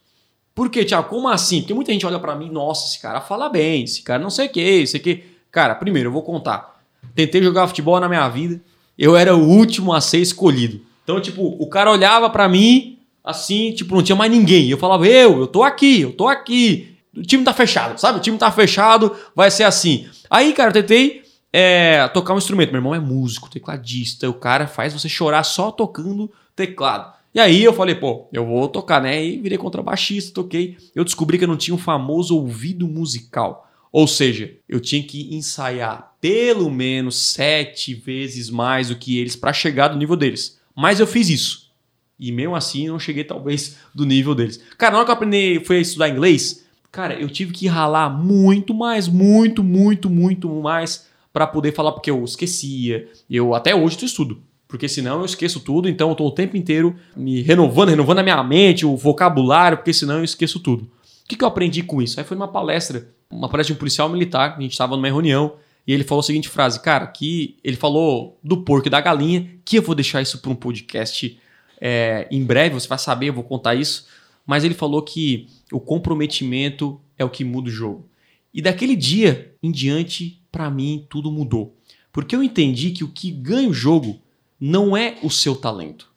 [0.55, 1.09] Por quê, Thiago?
[1.09, 1.61] Como assim?
[1.61, 4.47] Porque muita gente olha para mim, nossa, esse cara fala bem, esse cara não sei
[4.47, 5.25] o que, esse que.
[5.51, 6.70] Cara, primeiro, eu vou contar.
[7.15, 8.61] Tentei jogar futebol na minha vida,
[8.99, 10.81] eu era o último a ser escolhido.
[11.03, 14.69] Então, tipo, o cara olhava para mim, assim, tipo, não tinha mais ninguém.
[14.69, 16.97] Eu falava, eu, eu tô aqui, eu tô aqui.
[17.17, 18.19] O time tá fechado, sabe?
[18.19, 20.07] O time tá fechado, vai ser assim.
[20.29, 22.71] Aí, cara, eu tentei é, tocar um instrumento.
[22.71, 24.29] Meu irmão é músico, tecladista.
[24.29, 27.13] O cara faz você chorar só tocando teclado.
[27.35, 29.25] E aí eu falei, pô, eu vou tocar, né?
[29.25, 30.77] E virei contrabaixista, toquei.
[30.95, 33.69] Eu descobri que eu não tinha um famoso ouvido musical.
[33.93, 39.53] Ou seja, eu tinha que ensaiar pelo menos sete vezes mais do que eles para
[39.53, 40.61] chegar do nível deles.
[40.77, 41.71] Mas eu fiz isso.
[42.19, 44.63] E mesmo assim não cheguei talvez do nível deles.
[44.77, 48.75] Cara, na hora que eu aprendi, fui estudar inglês, cara, eu tive que ralar muito
[48.75, 53.09] mais, muito, muito, muito mais para poder falar porque eu esquecia.
[53.29, 56.57] Eu até hoje eu estudo, porque senão eu esqueço tudo, então eu tô o tempo
[56.57, 60.83] inteiro me renovando, renovando a minha mente, o vocabulário, porque senão eu esqueço tudo.
[60.83, 62.21] O que, que eu aprendi com isso?
[62.21, 65.55] Aí foi numa palestra, uma palestra de um policial militar, a gente estava numa reunião,
[65.91, 69.51] e ele falou a seguinte frase, cara, que ele falou do porco e da galinha,
[69.65, 71.37] que eu vou deixar isso para um podcast
[71.81, 74.07] é, em breve, você vai saber, eu vou contar isso,
[74.47, 78.09] mas ele falou que o comprometimento é o que muda o jogo.
[78.55, 81.77] E daquele dia em diante, para mim, tudo mudou.
[82.13, 84.21] Porque eu entendi que o que ganha o jogo
[84.61, 86.09] não é o seu talento,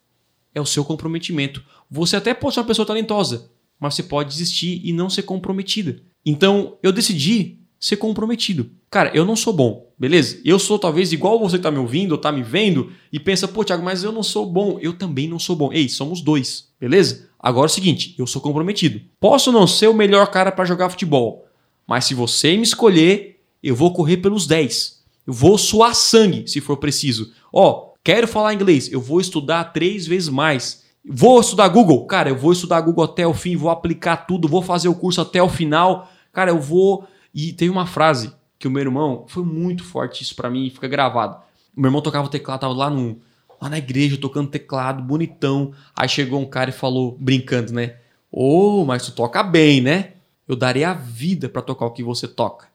[0.54, 1.64] é o seu comprometimento.
[1.90, 3.50] Você até pode ser uma pessoa talentosa,
[3.80, 6.00] mas você pode desistir e não ser comprometida.
[6.24, 8.70] Então, eu decidi ser comprometido.
[8.90, 10.40] Cara, eu não sou bom, beleza?
[10.44, 13.46] Eu sou talvez igual você que tá me ouvindo ou tá me vendo e pensa,
[13.46, 14.78] pô, Thiago, mas eu não sou bom.
[14.80, 15.72] Eu também não sou bom.
[15.72, 17.28] Ei, somos dois, beleza?
[17.38, 19.00] Agora é o seguinte, eu sou comprometido.
[19.20, 21.46] Posso não ser o melhor cara para jogar futebol,
[21.86, 25.02] mas se você me escolher, eu vou correr pelos 10.
[25.26, 27.32] Eu vou suar sangue, se for preciso.
[27.52, 30.84] Ó, quero falar inglês, eu vou estudar três vezes mais.
[31.06, 32.06] Vou estudar Google?
[32.06, 35.20] Cara, eu vou estudar Google até o fim, vou aplicar tudo, vou fazer o curso
[35.20, 36.10] até o final.
[36.32, 37.06] Cara, eu vou.
[37.34, 40.86] E tem uma frase que o meu irmão foi muito forte isso para mim, fica
[40.86, 41.42] gravado.
[41.76, 43.20] O meu irmão tocava o teclado, tava lá no
[43.60, 45.72] lá na igreja tocando teclado, bonitão.
[45.96, 47.96] Aí chegou um cara e falou, brincando, né?
[48.30, 50.14] Ô, oh, mas tu toca bem, né?
[50.46, 52.68] Eu daria a vida para tocar o que você toca.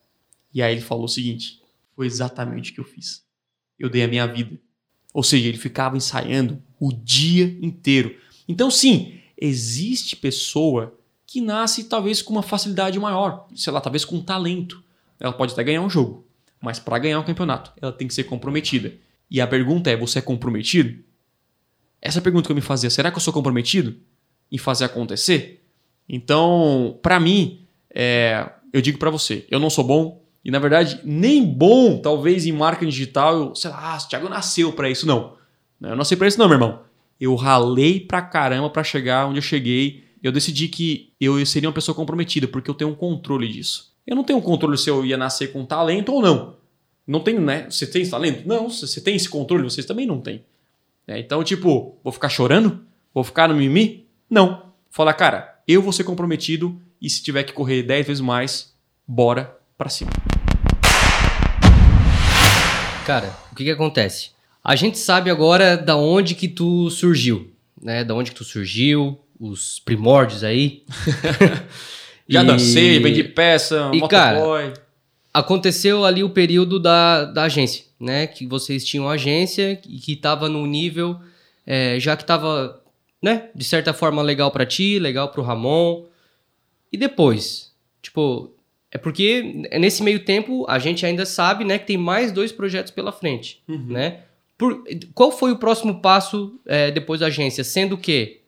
[0.54, 1.62] E aí ele falou o seguinte:
[1.96, 3.24] foi exatamente o que eu fiz.
[3.78, 4.60] Eu dei a minha vida.
[5.14, 8.16] Ou seja, ele ficava ensaiando o dia inteiro.
[8.48, 10.98] Então, sim, existe pessoa
[11.30, 14.84] que nasce talvez com uma facilidade maior, sei lá, talvez com talento.
[15.20, 16.26] Ela pode até ganhar um jogo,
[16.60, 18.94] mas para ganhar um campeonato, ela tem que ser comprometida.
[19.30, 21.04] E a pergunta é: você é comprometido?
[22.02, 23.96] Essa pergunta que eu me fazia, será que eu sou comprometido
[24.52, 25.64] em fazer acontecer?
[26.08, 27.64] Então, para mim,
[27.94, 32.48] é, eu digo para você, eu não sou bom e na verdade nem bom, talvez
[32.48, 35.38] em marketing digital, eu, sei lá, o Thiago nasceu para isso não.
[35.80, 36.82] Eu não nasci para isso não, meu irmão.
[37.20, 40.09] Eu ralei pra caramba para chegar onde eu cheguei.
[40.22, 43.94] Eu decidi que eu seria uma pessoa comprometida porque eu tenho um controle disso.
[44.06, 46.58] Eu não tenho um controle se eu ia nascer com talento ou não.
[47.08, 47.70] Não tenho, né?
[47.70, 48.48] Você tem esse talento?
[48.48, 48.70] Não.
[48.70, 49.64] Você tem esse controle?
[49.64, 50.44] Vocês também não têm.
[51.08, 52.82] É, então, tipo, vou ficar chorando?
[53.14, 54.06] Vou ficar no mimi?
[54.30, 54.74] Não.
[54.90, 58.74] Falar, cara, eu vou ser comprometido e se tiver que correr 10 vezes mais,
[59.08, 60.12] bora pra cima.
[63.06, 64.32] Cara, o que que acontece?
[64.64, 67.52] A gente sabe agora da onde que tu surgiu,
[67.82, 68.04] né?
[68.04, 70.84] Da onde que tu surgiu, os primórdios aí.
[72.28, 72.46] Já e...
[72.46, 74.10] dancei, vendi peça, e, motoboy.
[74.10, 74.74] Cara,
[75.34, 78.28] aconteceu ali o período da, da agência, né?
[78.28, 81.20] Que vocês tinham agência e que estava no nível,
[81.66, 82.84] é, já que estava,
[83.22, 83.50] né?
[83.56, 86.06] De certa forma legal para ti, legal para o Ramon.
[86.92, 87.72] E depois,
[88.02, 88.52] tipo,
[88.92, 91.80] é porque nesse meio tempo a gente ainda sabe, né?
[91.80, 93.88] Que tem mais dois projetos pela frente, uhum.
[93.88, 94.22] né?
[94.58, 94.84] Por,
[95.16, 97.64] qual foi o próximo passo é, depois da agência?
[97.64, 98.39] Sendo que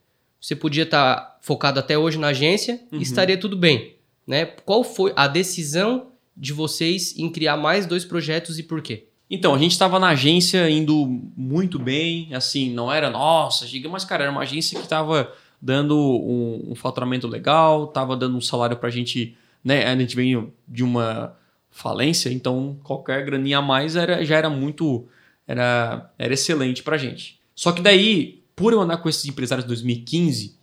[0.41, 2.99] você podia estar tá focado até hoje na agência uhum.
[2.99, 4.45] e estaria tudo bem, né?
[4.45, 9.05] Qual foi a decisão de vocês em criar mais dois projetos e por quê?
[9.29, 11.05] Então, a gente estava na agência indo
[11.37, 15.31] muito bem, assim, não era nossa, giga, mas cara, era uma agência que estava
[15.61, 19.85] dando um, um, faturamento legal, estava dando um salário para a gente, né?
[19.85, 21.37] A gente veio de uma
[21.69, 25.05] falência, então qualquer graninha a mais era, já era muito,
[25.47, 27.39] era, era excelente para a gente.
[27.55, 30.55] Só que daí, por eu andar com esses empresários em 2015,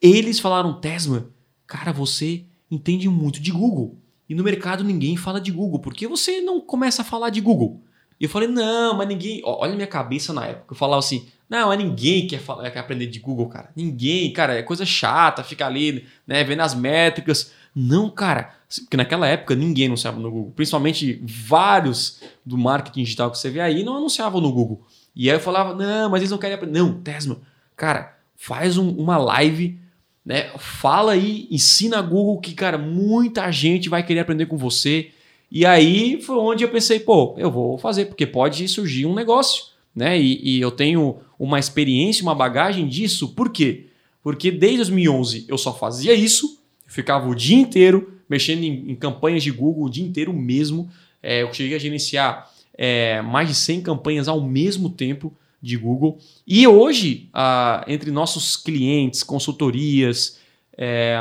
[0.00, 1.28] eles falaram, Tesma,
[1.66, 3.98] cara, você entende muito de Google.
[4.28, 5.78] E no mercado ninguém fala de Google.
[5.78, 7.80] Por que você não começa a falar de Google?
[8.18, 9.40] E eu falei, não, mas ninguém.
[9.44, 10.72] Olha a minha cabeça na época.
[10.72, 13.70] Eu falava assim, não, mas ninguém quer, falar, quer aprender de Google, cara.
[13.76, 17.52] Ninguém, cara, é coisa chata, ficar ali, né, vendo as métricas.
[17.74, 18.54] Não, cara,
[18.84, 20.52] porque naquela época ninguém anunciava no Google.
[20.56, 24.84] Principalmente vários do marketing digital que você vê aí não anunciavam no Google.
[25.16, 26.78] E aí eu falava, não, mas eles não querem aprender.
[26.78, 27.38] Não, Tesma,
[27.74, 29.80] cara, faz um, uma live
[30.26, 30.50] né?
[30.58, 35.10] Fala aí, ensina a Google que, cara, muita gente vai querer aprender com você.
[35.48, 39.66] E aí foi onde eu pensei, pô, eu vou fazer, porque pode surgir um negócio,
[39.94, 40.20] né?
[40.20, 43.28] E, e eu tenho uma experiência, uma bagagem disso.
[43.34, 43.86] Por quê?
[44.20, 49.44] Porque desde 2011 eu só fazia isso, ficava o dia inteiro mexendo em, em campanhas
[49.44, 50.90] de Google, o dia inteiro mesmo.
[51.22, 56.18] É, eu cheguei a gerenciar é, mais de 100 campanhas ao mesmo tempo de Google.
[56.46, 60.38] E hoje, ah, entre nossos clientes, consultorias,
[60.76, 61.18] é,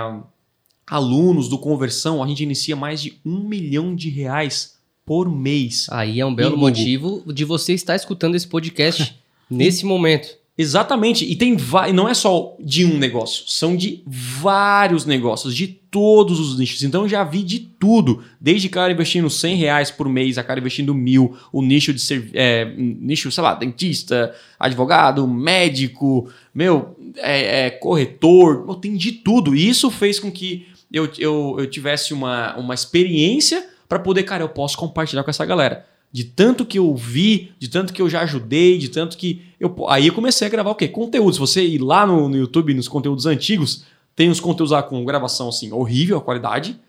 [0.85, 5.87] alunos do Conversão, a gente inicia mais de um milhão de reais por mês.
[5.89, 9.17] Aí é um belo motivo de você estar escutando esse podcast
[9.49, 10.37] nesse momento.
[10.57, 11.25] Exatamente.
[11.25, 11.57] E tem
[11.93, 16.81] não é só de um negócio, são de vários negócios, de todos os nichos.
[16.81, 18.23] Então já vi de tudo.
[18.39, 22.29] Desde cara investindo 100 reais por mês, a cara investindo mil, o nicho de ser,
[22.33, 29.53] é, nicho, sei lá, dentista, advogado, médico, meu, é, é, corretor, tem de tudo.
[29.53, 34.43] E isso fez com que eu, eu, eu tivesse uma, uma experiência para poder, cara,
[34.43, 38.09] eu posso compartilhar com essa galera de tanto que eu vi, de tanto que eu
[38.09, 39.75] já ajudei, de tanto que eu.
[39.89, 40.87] Aí eu comecei a gravar o quê?
[40.87, 41.37] Conteúdos.
[41.37, 43.83] Você ir lá no, no YouTube, nos conteúdos antigos,
[44.15, 46.79] tem os conteúdos lá com gravação assim, horrível a qualidade,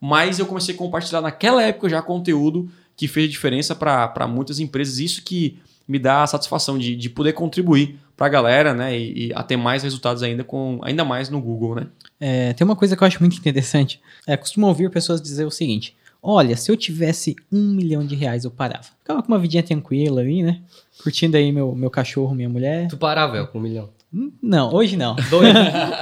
[0.00, 4.98] mas eu comecei a compartilhar naquela época já conteúdo que fez diferença para muitas empresas.
[4.98, 8.98] Isso que me dá a satisfação de, de poder contribuir para a galera, né?
[8.98, 11.86] E, e, ter mais resultados ainda com ainda mais no Google, né?
[12.18, 14.00] É, tem uma coisa que eu acho muito interessante.
[14.26, 15.94] É, costumo ouvir pessoas dizer o seguinte:
[16.28, 18.82] Olha, se eu tivesse um milhão de reais, eu parava.
[18.98, 20.60] Ficava com uma vidinha tranquila ali, né?
[21.02, 22.88] Curtindo aí meu, meu cachorro, minha mulher.
[22.88, 23.90] Tu parava, El, com um milhão?
[24.12, 25.14] Hum, não, hoje não.
[25.30, 25.54] Dois,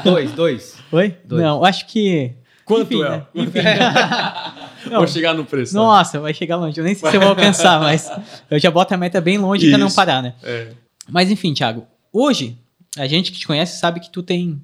[0.03, 0.77] dois, dois.
[0.93, 1.17] Oi?
[1.25, 1.43] Dois.
[1.43, 2.33] Não, acho que...
[2.65, 3.11] Quanto Enfim, é?
[3.11, 3.27] Né?
[3.35, 3.59] Enfim.
[4.91, 5.75] não, vou chegar no preço.
[5.75, 6.79] Nossa, vai chegar longe.
[6.81, 8.11] Eu nem sei se eu vou alcançar, mas
[8.51, 10.35] eu já boto a meta bem longe para não parar, né?
[10.43, 10.69] É.
[11.11, 12.57] Mas enfim, Thiago, hoje
[12.97, 14.63] A gente que te conhece sabe que tu tem,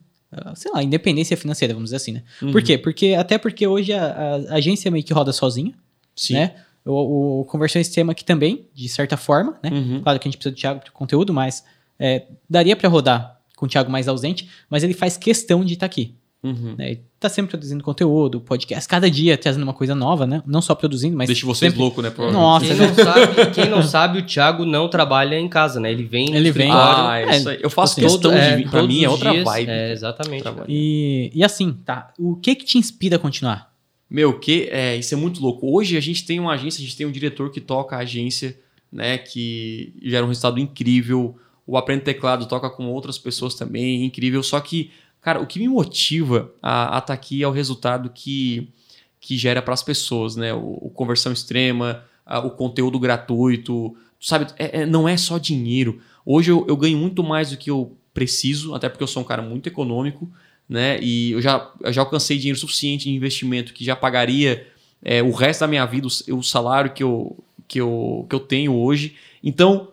[0.54, 2.22] sei lá, independência financeira, vamos dizer assim, né?
[2.40, 2.52] Uhum.
[2.52, 2.78] Por quê?
[2.78, 5.74] Porque, até porque hoje a, a agência meio que roda sozinha,
[6.14, 6.34] Sim.
[6.34, 6.54] né?
[6.84, 9.70] O, o Conversão Sistema aqui também, de certa forma, né?
[9.70, 10.02] Uhum.
[10.02, 11.64] Claro que a gente precisa do Thiago para conteúdo, mas
[11.98, 15.86] é, daria para rodar com o Thiago mais ausente, mas ele faz questão de estar
[15.86, 16.14] aqui.
[16.42, 16.74] Uhum.
[16.78, 16.96] Né?
[17.18, 20.42] Tá sempre produzindo conteúdo, podcast, cada dia trazendo uma coisa nova, né?
[20.46, 21.26] Não só produzindo, mas.
[21.26, 22.10] Deixa vocês sempre- loucos, né?
[22.32, 25.90] Nossa, Quem não, sabe, quem não sabe, o Thiago não trabalha em casa, né?
[25.92, 27.58] Ele vem Ele vem- Ah, É, isso aí.
[27.60, 28.70] Eu faço tipo assim, questão todo- de é, vir.
[28.70, 29.70] Pra mim é outra dias, vibe.
[29.70, 30.44] É, exatamente.
[30.66, 32.10] E, e assim, tá?
[32.18, 33.70] O que que te inspira a continuar?
[34.08, 35.70] Meu, que é, isso é muito louco.
[35.76, 38.58] Hoje a gente tem uma agência, a gente tem um diretor que toca a agência,
[38.90, 39.18] né?
[39.18, 41.36] Que gera um resultado incrível.
[41.66, 44.42] O Aprende Teclado toca com outras pessoas também, incrível.
[44.42, 44.90] Só que,
[45.20, 48.68] cara, o que me motiva a estar aqui é o resultado que,
[49.20, 50.52] que gera para as pessoas, né?
[50.54, 54.46] O, o conversão extrema, a- o conteúdo gratuito, sabe?
[54.58, 56.00] É- é- não é só dinheiro.
[56.24, 59.26] Hoje eu, eu ganho muito mais do que eu preciso, até porque eu sou um
[59.26, 60.30] cara muito econômico,
[60.68, 60.98] né?
[61.02, 64.66] E eu já, eu já alcancei dinheiro suficiente de investimento que já pagaria
[65.02, 68.40] é, o resto da minha vida, o, o salário que eu, que, eu, que eu
[68.40, 69.16] tenho hoje.
[69.42, 69.88] Então,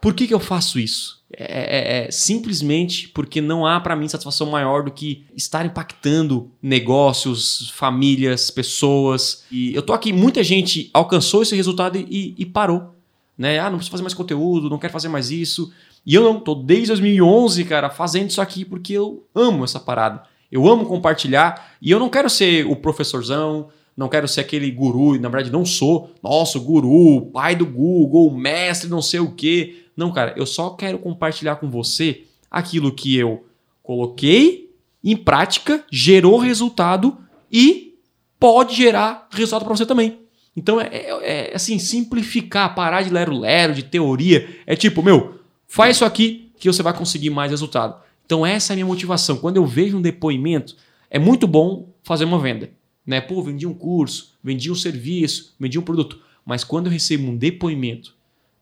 [0.00, 1.21] por que, que eu faço isso?
[1.36, 6.50] É, é- é simplesmente porque não há para mim satisfação maior do que estar impactando
[6.62, 9.44] negócios, famílias, pessoas.
[9.50, 12.94] E eu tô aqui, muita gente alcançou esse resultado e, e- parou.
[13.36, 13.58] Né?
[13.58, 15.72] Ah, não preciso fazer mais conteúdo, não quero fazer mais isso.
[16.04, 20.22] E eu não, tô desde 2011, cara, fazendo isso aqui porque eu amo essa parada.
[20.50, 25.16] Eu amo compartilhar e eu não quero ser o professorzão, não quero ser aquele guru,
[25.16, 26.10] e na verdade não sou.
[26.22, 29.81] Nossa, o guru, pai do Google, mestre, não sei o quê.
[29.96, 33.44] Não, cara, eu só quero compartilhar com você aquilo que eu
[33.82, 34.70] coloquei
[35.02, 37.18] em prática, gerou resultado
[37.50, 37.94] e
[38.38, 40.18] pode gerar resultado para você também.
[40.56, 44.48] Então é, é- é, assim, simplificar, parar de lero-lero, de teoria.
[44.66, 48.00] É tipo, meu, faz isso aqui que você vai conseguir mais resultado.
[48.24, 49.36] Então essa é a minha motivação.
[49.36, 50.76] Quando eu vejo um depoimento,
[51.10, 52.70] é muito bom fazer uma venda.
[53.04, 53.20] Né?
[53.20, 56.20] Pô, vendi um curso, vendi um serviço, vendi um produto.
[56.44, 58.14] Mas quando eu recebo um depoimento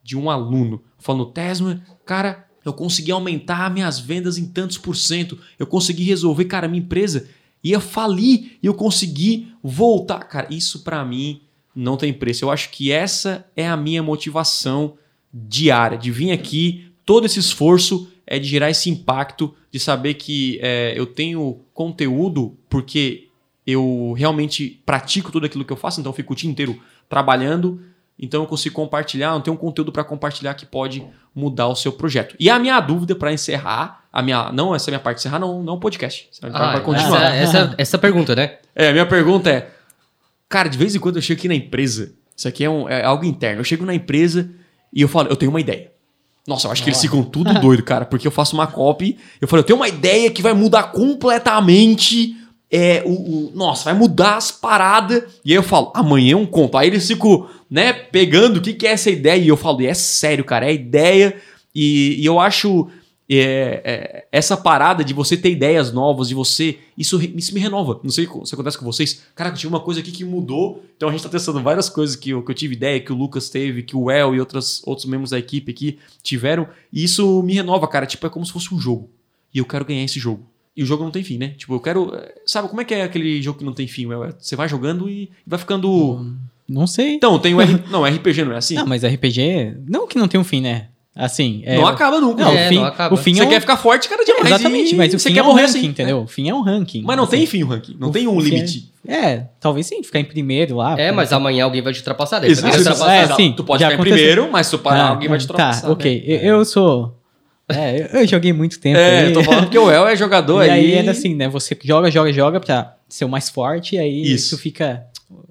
[0.02, 5.38] de um aluno falando, Tesma, cara, eu consegui aumentar minhas vendas em tantos por cento,
[5.58, 7.28] eu consegui resolver, cara, minha empresa
[7.62, 10.20] ia falir e eu consegui voltar.
[10.20, 11.42] Cara, isso pra mim
[11.74, 12.44] não tem preço.
[12.44, 14.94] Eu acho que essa é a minha motivação
[15.32, 20.58] diária, de vir aqui, todo esse esforço é de gerar esse impacto, de saber que
[20.62, 23.28] é, eu tenho conteúdo porque
[23.66, 27.80] eu realmente pratico tudo aquilo que eu faço, então eu fico o dia inteiro trabalhando,
[28.20, 31.02] então eu consigo compartilhar, eu tenho um conteúdo para compartilhar que pode
[31.34, 32.34] mudar o seu projeto.
[32.38, 35.20] E a minha dúvida para encerrar, a minha, não essa é a minha parte de
[35.22, 36.28] encerrar, não, não o podcast.
[36.32, 37.34] Essa é Ah, continuar.
[37.34, 38.58] essa, essa, essa pergunta, né?
[38.74, 39.70] É, a minha pergunta é:
[40.48, 43.04] Cara, de vez em quando eu chego aqui na empresa, isso aqui é, um- é
[43.04, 43.60] algo interno.
[43.60, 44.50] Eu chego na empresa
[44.92, 45.90] e eu falo, eu tenho uma ideia.
[46.48, 49.16] Nossa, eu acho que eles ficam tudo doido, cara, porque eu faço uma copy.
[49.40, 52.36] Eu falo, eu tenho uma ideia que vai mudar completamente.
[52.72, 55.24] É, o, o- nossa, vai mudar as paradas.
[55.44, 56.76] E aí eu falo, amanhã é um conto.
[56.78, 59.40] Aí eles ficam, né, pegando o que, que é essa ideia.
[59.40, 61.36] E eu falo, e é sério, cara, é ideia.
[61.74, 62.88] E, e eu acho
[63.32, 66.78] é, é, essa parada de você ter ideias novas, de você.
[66.98, 68.00] Isso, isso me renova.
[68.02, 69.22] Não sei se acontece com vocês.
[69.36, 70.84] Cara, eu tive uma coisa aqui que mudou.
[70.96, 73.16] Então a gente tá testando várias coisas que eu, que eu tive ideia, que o
[73.16, 76.66] Lucas teve, que o El e outras, outros membros da equipe aqui tiveram.
[76.92, 78.04] E isso me renova, cara.
[78.04, 79.08] Tipo, é como se fosse um jogo.
[79.54, 80.44] E eu quero ganhar esse jogo.
[80.76, 81.50] E o jogo não tem fim, né?
[81.50, 82.12] Tipo, eu quero.
[82.14, 84.12] é, Sabe como é que é aquele jogo que não tem fim?
[84.12, 86.34] É, Você vai jogando e vai ficando.
[86.72, 87.14] Não sei.
[87.14, 87.82] Então, tem o R...
[87.90, 88.74] Não, RPG não é assim?
[88.76, 90.86] Não, mas RPG, não que não tem um fim, né?
[91.14, 92.44] Assim, é, não acaba nunca.
[92.44, 93.14] Não, É, o fim, não acaba.
[93.14, 93.48] o fim Você é um...
[93.48, 94.46] quer ficar forte cada dia mais.
[94.46, 95.86] Exatamente, e mas o você fim quer é um morrer ranking, assim.
[95.88, 96.22] entendeu?
[96.22, 97.02] O fim é um ranking.
[97.02, 97.36] Mas não assim.
[97.38, 97.96] tem fim o ranking.
[97.98, 98.90] Não O tem um é- limite.
[99.06, 100.98] É, talvez sim, ficar em primeiro lá.
[100.98, 102.38] É, mas amanhã alguém vai te ultrapassar.
[102.38, 102.90] daí você vai Exato.
[103.00, 103.32] ultrapassar.
[103.32, 105.42] É, sim, Tu pode ficar em primeiro, mas se tu parar, Ah, alguém vai te
[105.42, 105.86] ultrapassar.
[105.88, 106.24] Tá, ok.
[106.26, 106.34] né?
[106.46, 107.16] Eu, eu sou...
[107.68, 108.98] É, eu, joguei muito tempo.
[108.98, 109.26] É, aí.
[109.26, 110.80] eu tô falando que o El é jogador E aí.
[110.86, 111.48] aí era assim, né?
[111.48, 114.56] Você joga, joga, joga pra ser o mais forte, e aí Isso.
[114.56, 115.04] tu fica.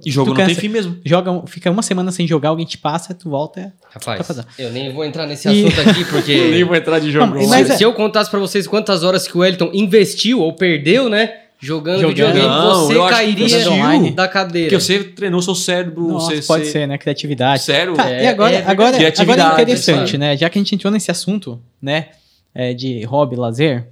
[0.06, 0.98] E jogo não tem fim mesmo.
[1.06, 3.74] Joga, fica uma semana sem jogar, alguém te passa, tu volta.
[3.90, 4.46] Rapaz, Capazão.
[4.58, 6.64] eu nem vou entrar nesse E- assunto aqui, Eu nem porque...
[6.66, 7.36] vou entrar de jogo.
[7.36, 10.40] Não, mas se, é- se eu contasse pra vocês quantas horas que o Wellington investiu
[10.42, 11.34] ou perdeu, né?
[11.62, 12.16] Jogando, Jogando.
[12.16, 14.12] videogame, Não, você cairia online.
[14.12, 14.70] da cadeira.
[14.70, 16.08] Porque você treinou seu cérebro.
[16.08, 16.98] Nossa, você, pode você- ser, né?
[16.98, 17.64] Criatividade.
[17.64, 17.94] Sério?
[17.96, 20.18] Tá, É, e agora, é agora, agora é interessante, sabe?
[20.20, 20.38] né?
[20.38, 22.08] Já que a gente entrou nesse assunto, né?
[22.56, 23.88] é, de hobby, lazer.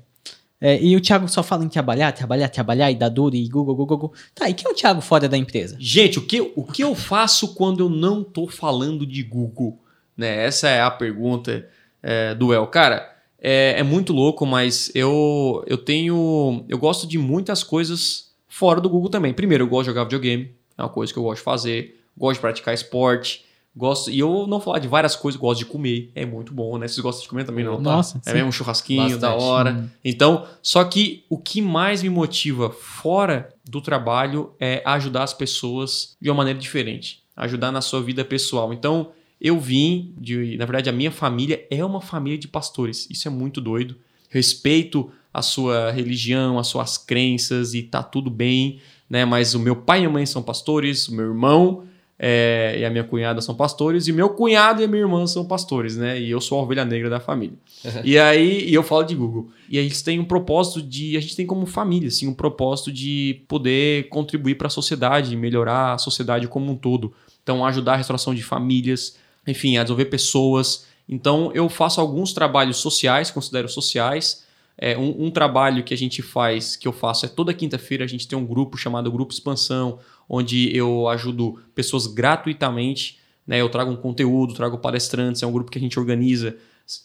[0.59, 3.75] É, e o Thiago só fala em trabalhar, trabalhar, trabalhar, e dar duro, e Google,
[3.75, 4.17] Google, Google.
[4.33, 5.77] Tá, e quem é o Thiago fora da empresa?
[5.79, 9.79] Gente, o que, o que eu faço quando eu não tô falando de Google?
[10.15, 10.45] Né?
[10.45, 11.67] Essa é a pergunta
[12.01, 12.65] é, do El.
[12.67, 16.65] Cara, é, é muito louco, mas eu, eu tenho.
[16.67, 19.33] Eu gosto de muitas coisas fora do Google também.
[19.33, 22.01] Primeiro, eu gosto de jogar videogame, é uma coisa que eu gosto de fazer.
[22.17, 23.45] Gosto de praticar esporte.
[23.77, 26.11] Gosto, e eu não vou falar de várias coisas, gosto de comer.
[26.15, 26.87] É muito bom, né?
[26.87, 27.75] Vocês gostam de comer também, não?
[27.77, 27.83] tá?
[27.83, 28.33] Nossa, É sim.
[28.35, 29.43] mesmo um churrasquinho da Bastante.
[29.43, 29.91] hora.
[30.03, 36.15] Então, só que o que mais me motiva fora do trabalho é ajudar as pessoas
[36.19, 37.21] de uma maneira diferente.
[37.35, 38.73] Ajudar na sua vida pessoal.
[38.73, 40.57] Então, eu vim de.
[40.57, 43.07] Na verdade, a minha família é uma família de pastores.
[43.11, 43.95] Isso é muito doido.
[44.31, 49.23] Respeito a sua religião, as suas crenças e tá tudo bem, né?
[49.23, 51.83] Mas o meu pai e a mãe são pastores, o meu irmão
[52.19, 55.45] é, e a minha cunhada são pastores, e meu cunhado e a minha irmã são
[55.45, 56.19] pastores, né?
[56.19, 57.55] E eu sou a ovelha negra da família.
[58.03, 59.49] e aí, e eu falo de Google.
[59.69, 61.15] E a gente tem um propósito de.
[61.15, 65.93] A gente tem como família, assim, um propósito de poder contribuir para a sociedade, melhorar
[65.93, 67.13] a sociedade como um todo.
[67.43, 70.87] Então, ajudar a restauração de famílias, enfim, a desenvolver pessoas.
[71.07, 74.45] Então, eu faço alguns trabalhos sociais, considero sociais.
[74.79, 78.07] É, um, um trabalho que a gente faz, que eu faço, é toda quinta-feira a
[78.07, 79.97] gente tem um grupo chamado Grupo Expansão,
[80.27, 83.19] onde eu ajudo pessoas gratuitamente.
[83.45, 83.61] Né?
[83.61, 86.55] Eu trago um conteúdo, trago palestrantes, é um grupo que a gente organiza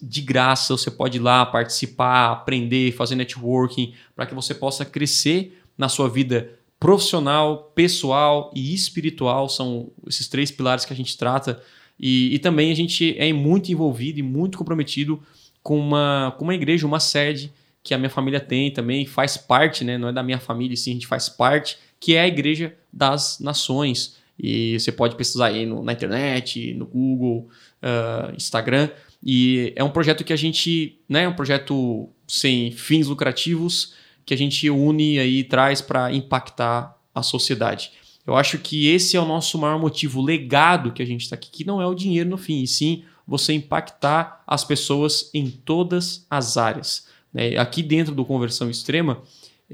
[0.01, 0.75] de graça.
[0.75, 6.09] Você pode ir lá participar, aprender, fazer networking, para que você possa crescer na sua
[6.09, 6.49] vida
[6.79, 9.47] profissional, pessoal e espiritual.
[9.47, 11.61] São esses três pilares que a gente trata.
[11.99, 15.21] E, e também a gente é muito envolvido e muito comprometido
[15.61, 19.83] com uma, com uma igreja, uma sede que a minha família tem também, faz parte,
[19.83, 19.97] né?
[19.97, 23.39] não é da minha família, sim, a gente faz parte, que é a Igreja das
[23.39, 24.17] Nações.
[24.37, 27.47] E você pode pesquisar aí no- na internet, no Google,
[27.81, 28.89] ah, Instagram.
[29.23, 33.93] E é um projeto que a gente, né, é um projeto sem fins lucrativos,
[34.25, 37.91] que a gente une aí traz para impactar a sociedade.
[38.27, 41.35] Eu acho que esse é o nosso maior motivo, o legado que a gente está
[41.35, 45.49] aqui, que não é o dinheiro no fim, e sim você impactar as pessoas em
[45.49, 47.07] todas as áreas.
[47.33, 47.57] né?
[47.57, 49.21] Aqui dentro do Conversão Extrema,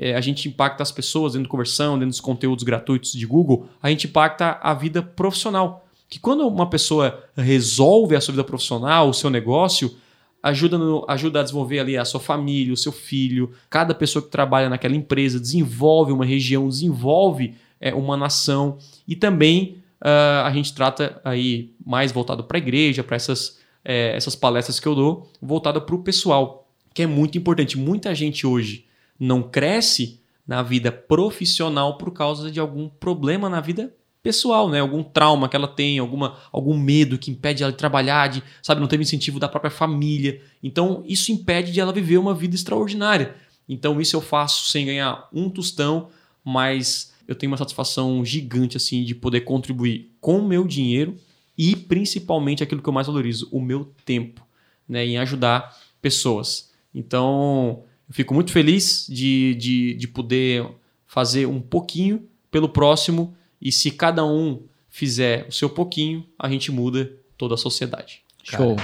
[0.02, 3.68] eh, a gente impacta as pessoas dentro do Conversão, dentro dos conteúdos gratuitos de Google,
[3.84, 5.86] a gente impacta a vida profissional.
[6.10, 9.93] Que quando uma pessoa resolve a sua vida profissional, o seu negócio,
[10.41, 14.30] ajuda, no- ajuda a desenvolver ali a sua família, o seu filho, cada pessoa que
[14.30, 18.78] trabalha naquela empresa desenvolve uma região, desenvolve é, uma nação
[19.08, 24.16] e também ah, a gente trata aí mais voltado para a igreja, para essas, é,
[24.16, 27.78] essas palestras que eu dou, voltada para o pessoal, que é muito importante.
[27.78, 28.86] Muita gente hoje
[29.20, 34.80] não cresce na vida profissional por causa de algum problema na vida pessoal, né?
[34.80, 38.82] Algum trauma que ela tem, alguma, algum medo que impede ela de trabalhar, de, sabe,
[38.82, 40.41] não teve incentivo da própria família.
[40.61, 43.36] Então, isso impede de ela viver uma vida extraordinária.
[43.67, 46.09] Então, isso eu faço sem ganhar um tostão,
[46.43, 51.15] mas eu tenho uma satisfação gigante assim de poder contribuir com o meu dinheiro
[51.55, 54.41] e principalmente aquilo que eu mais valorizo, o meu tempo,
[54.88, 56.72] né, em ajudar pessoas.
[56.95, 60.66] Então, fico muito feliz de, de, de poder
[61.05, 66.72] fazer um pouquinho pelo próximo e se cada um fizer o seu pouquinho, a gente
[66.72, 68.22] muda toda a sociedade.
[68.43, 68.76] Show.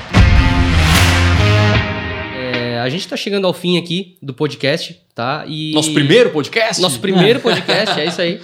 [2.38, 5.46] É, a gente tá chegando ao fim aqui do podcast, tá?
[5.48, 5.74] E...
[5.74, 6.82] Nosso primeiro podcast?
[6.82, 8.40] Nosso primeiro podcast, é isso aí.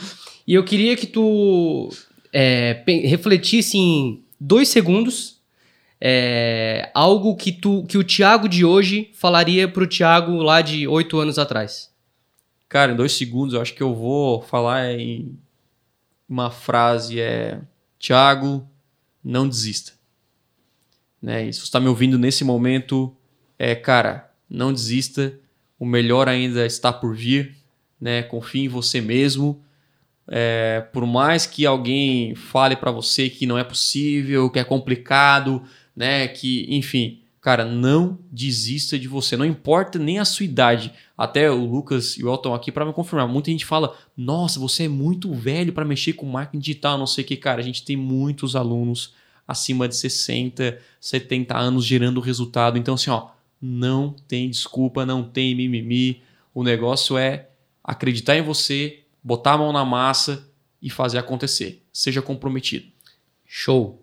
[0.47, 1.89] E eu queria que tu
[2.33, 5.40] é, refletisse em dois segundos
[6.03, 11.19] é, algo que, tu, que o Thiago de hoje falaria pro Thiago lá de oito
[11.19, 11.91] anos atrás.
[12.67, 15.37] Cara, em dois segundos eu acho que eu vou falar em
[16.27, 17.61] uma frase é
[17.99, 18.67] Tiago,
[19.23, 19.91] não desista.
[21.21, 21.47] Né?
[21.47, 23.15] E se você está me ouvindo nesse momento,
[23.59, 25.37] é cara, não desista.
[25.77, 27.57] O melhor ainda está por vir.
[27.99, 28.23] Né?
[28.23, 29.61] Confie em você mesmo.
[30.27, 35.61] É, por mais que alguém fale para você que não é possível, que é complicado,
[35.95, 36.27] né?
[36.27, 39.35] Que, enfim, cara, não desista de você.
[39.35, 40.93] Não importa nem a sua idade.
[41.17, 43.27] Até o Lucas e o Elton aqui para me confirmar.
[43.27, 47.23] Muita gente fala: "Nossa, você é muito velho para mexer com marketing digital, não sei
[47.23, 47.61] o que, cara".
[47.61, 49.13] A gente tem muitos alunos
[49.47, 52.77] acima de 60, 70 anos gerando resultado.
[52.77, 53.29] Então assim, ó,
[53.61, 56.21] não tem desculpa, não tem mimimi.
[56.53, 57.49] O negócio é
[57.83, 60.47] acreditar em você, botar a mão na massa
[60.81, 61.83] e fazer acontecer.
[61.93, 62.87] Seja comprometido.
[63.45, 64.01] Show!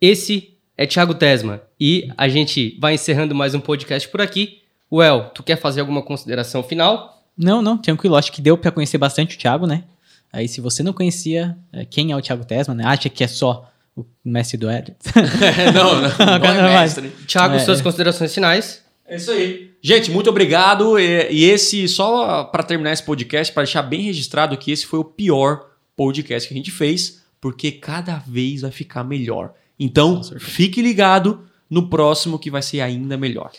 [0.00, 4.62] Esse é Thiago Tesma e a gente vai encerrando mais um podcast por aqui.
[4.90, 7.22] Well, tu quer fazer alguma consideração final?
[7.36, 8.16] Não, não, tranquilo.
[8.16, 9.84] Acho que deu pra conhecer bastante o Thiago, né?
[10.32, 12.82] Aí, se você não conhecia é, quem é o Thiago Tesma, né?
[12.86, 14.96] Acha que é só o mestre do Ed.
[15.74, 16.80] não, não, Agora é vai.
[16.80, 17.10] mestre.
[17.26, 17.82] Thiago, É, suas é.
[17.82, 18.82] considerações finais.
[19.06, 19.72] É isso aí.
[19.82, 20.98] Gente, muito obrigado.
[20.98, 25.00] E, e esse, só para terminar esse podcast, para deixar bem registrado que esse foi
[25.00, 29.52] o pior podcast que a gente fez, porque cada vez vai ficar melhor.
[29.80, 33.50] Então, fique ligado no próximo que vai ser ainda melhor.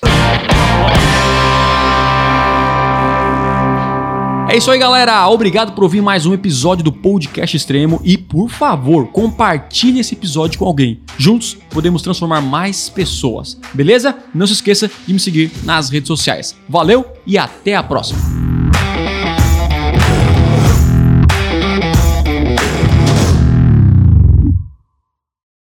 [4.47, 5.27] É isso aí, galera.
[5.29, 10.59] Obrigado por ouvir mais um episódio do Podcast Extremo e, por favor, compartilhe esse episódio
[10.59, 10.99] com alguém.
[11.17, 13.57] Juntos podemos transformar mais pessoas.
[13.73, 14.15] Beleza?
[14.35, 16.55] Não se esqueça de me seguir nas redes sociais.
[16.67, 18.50] Valeu e até a próxima.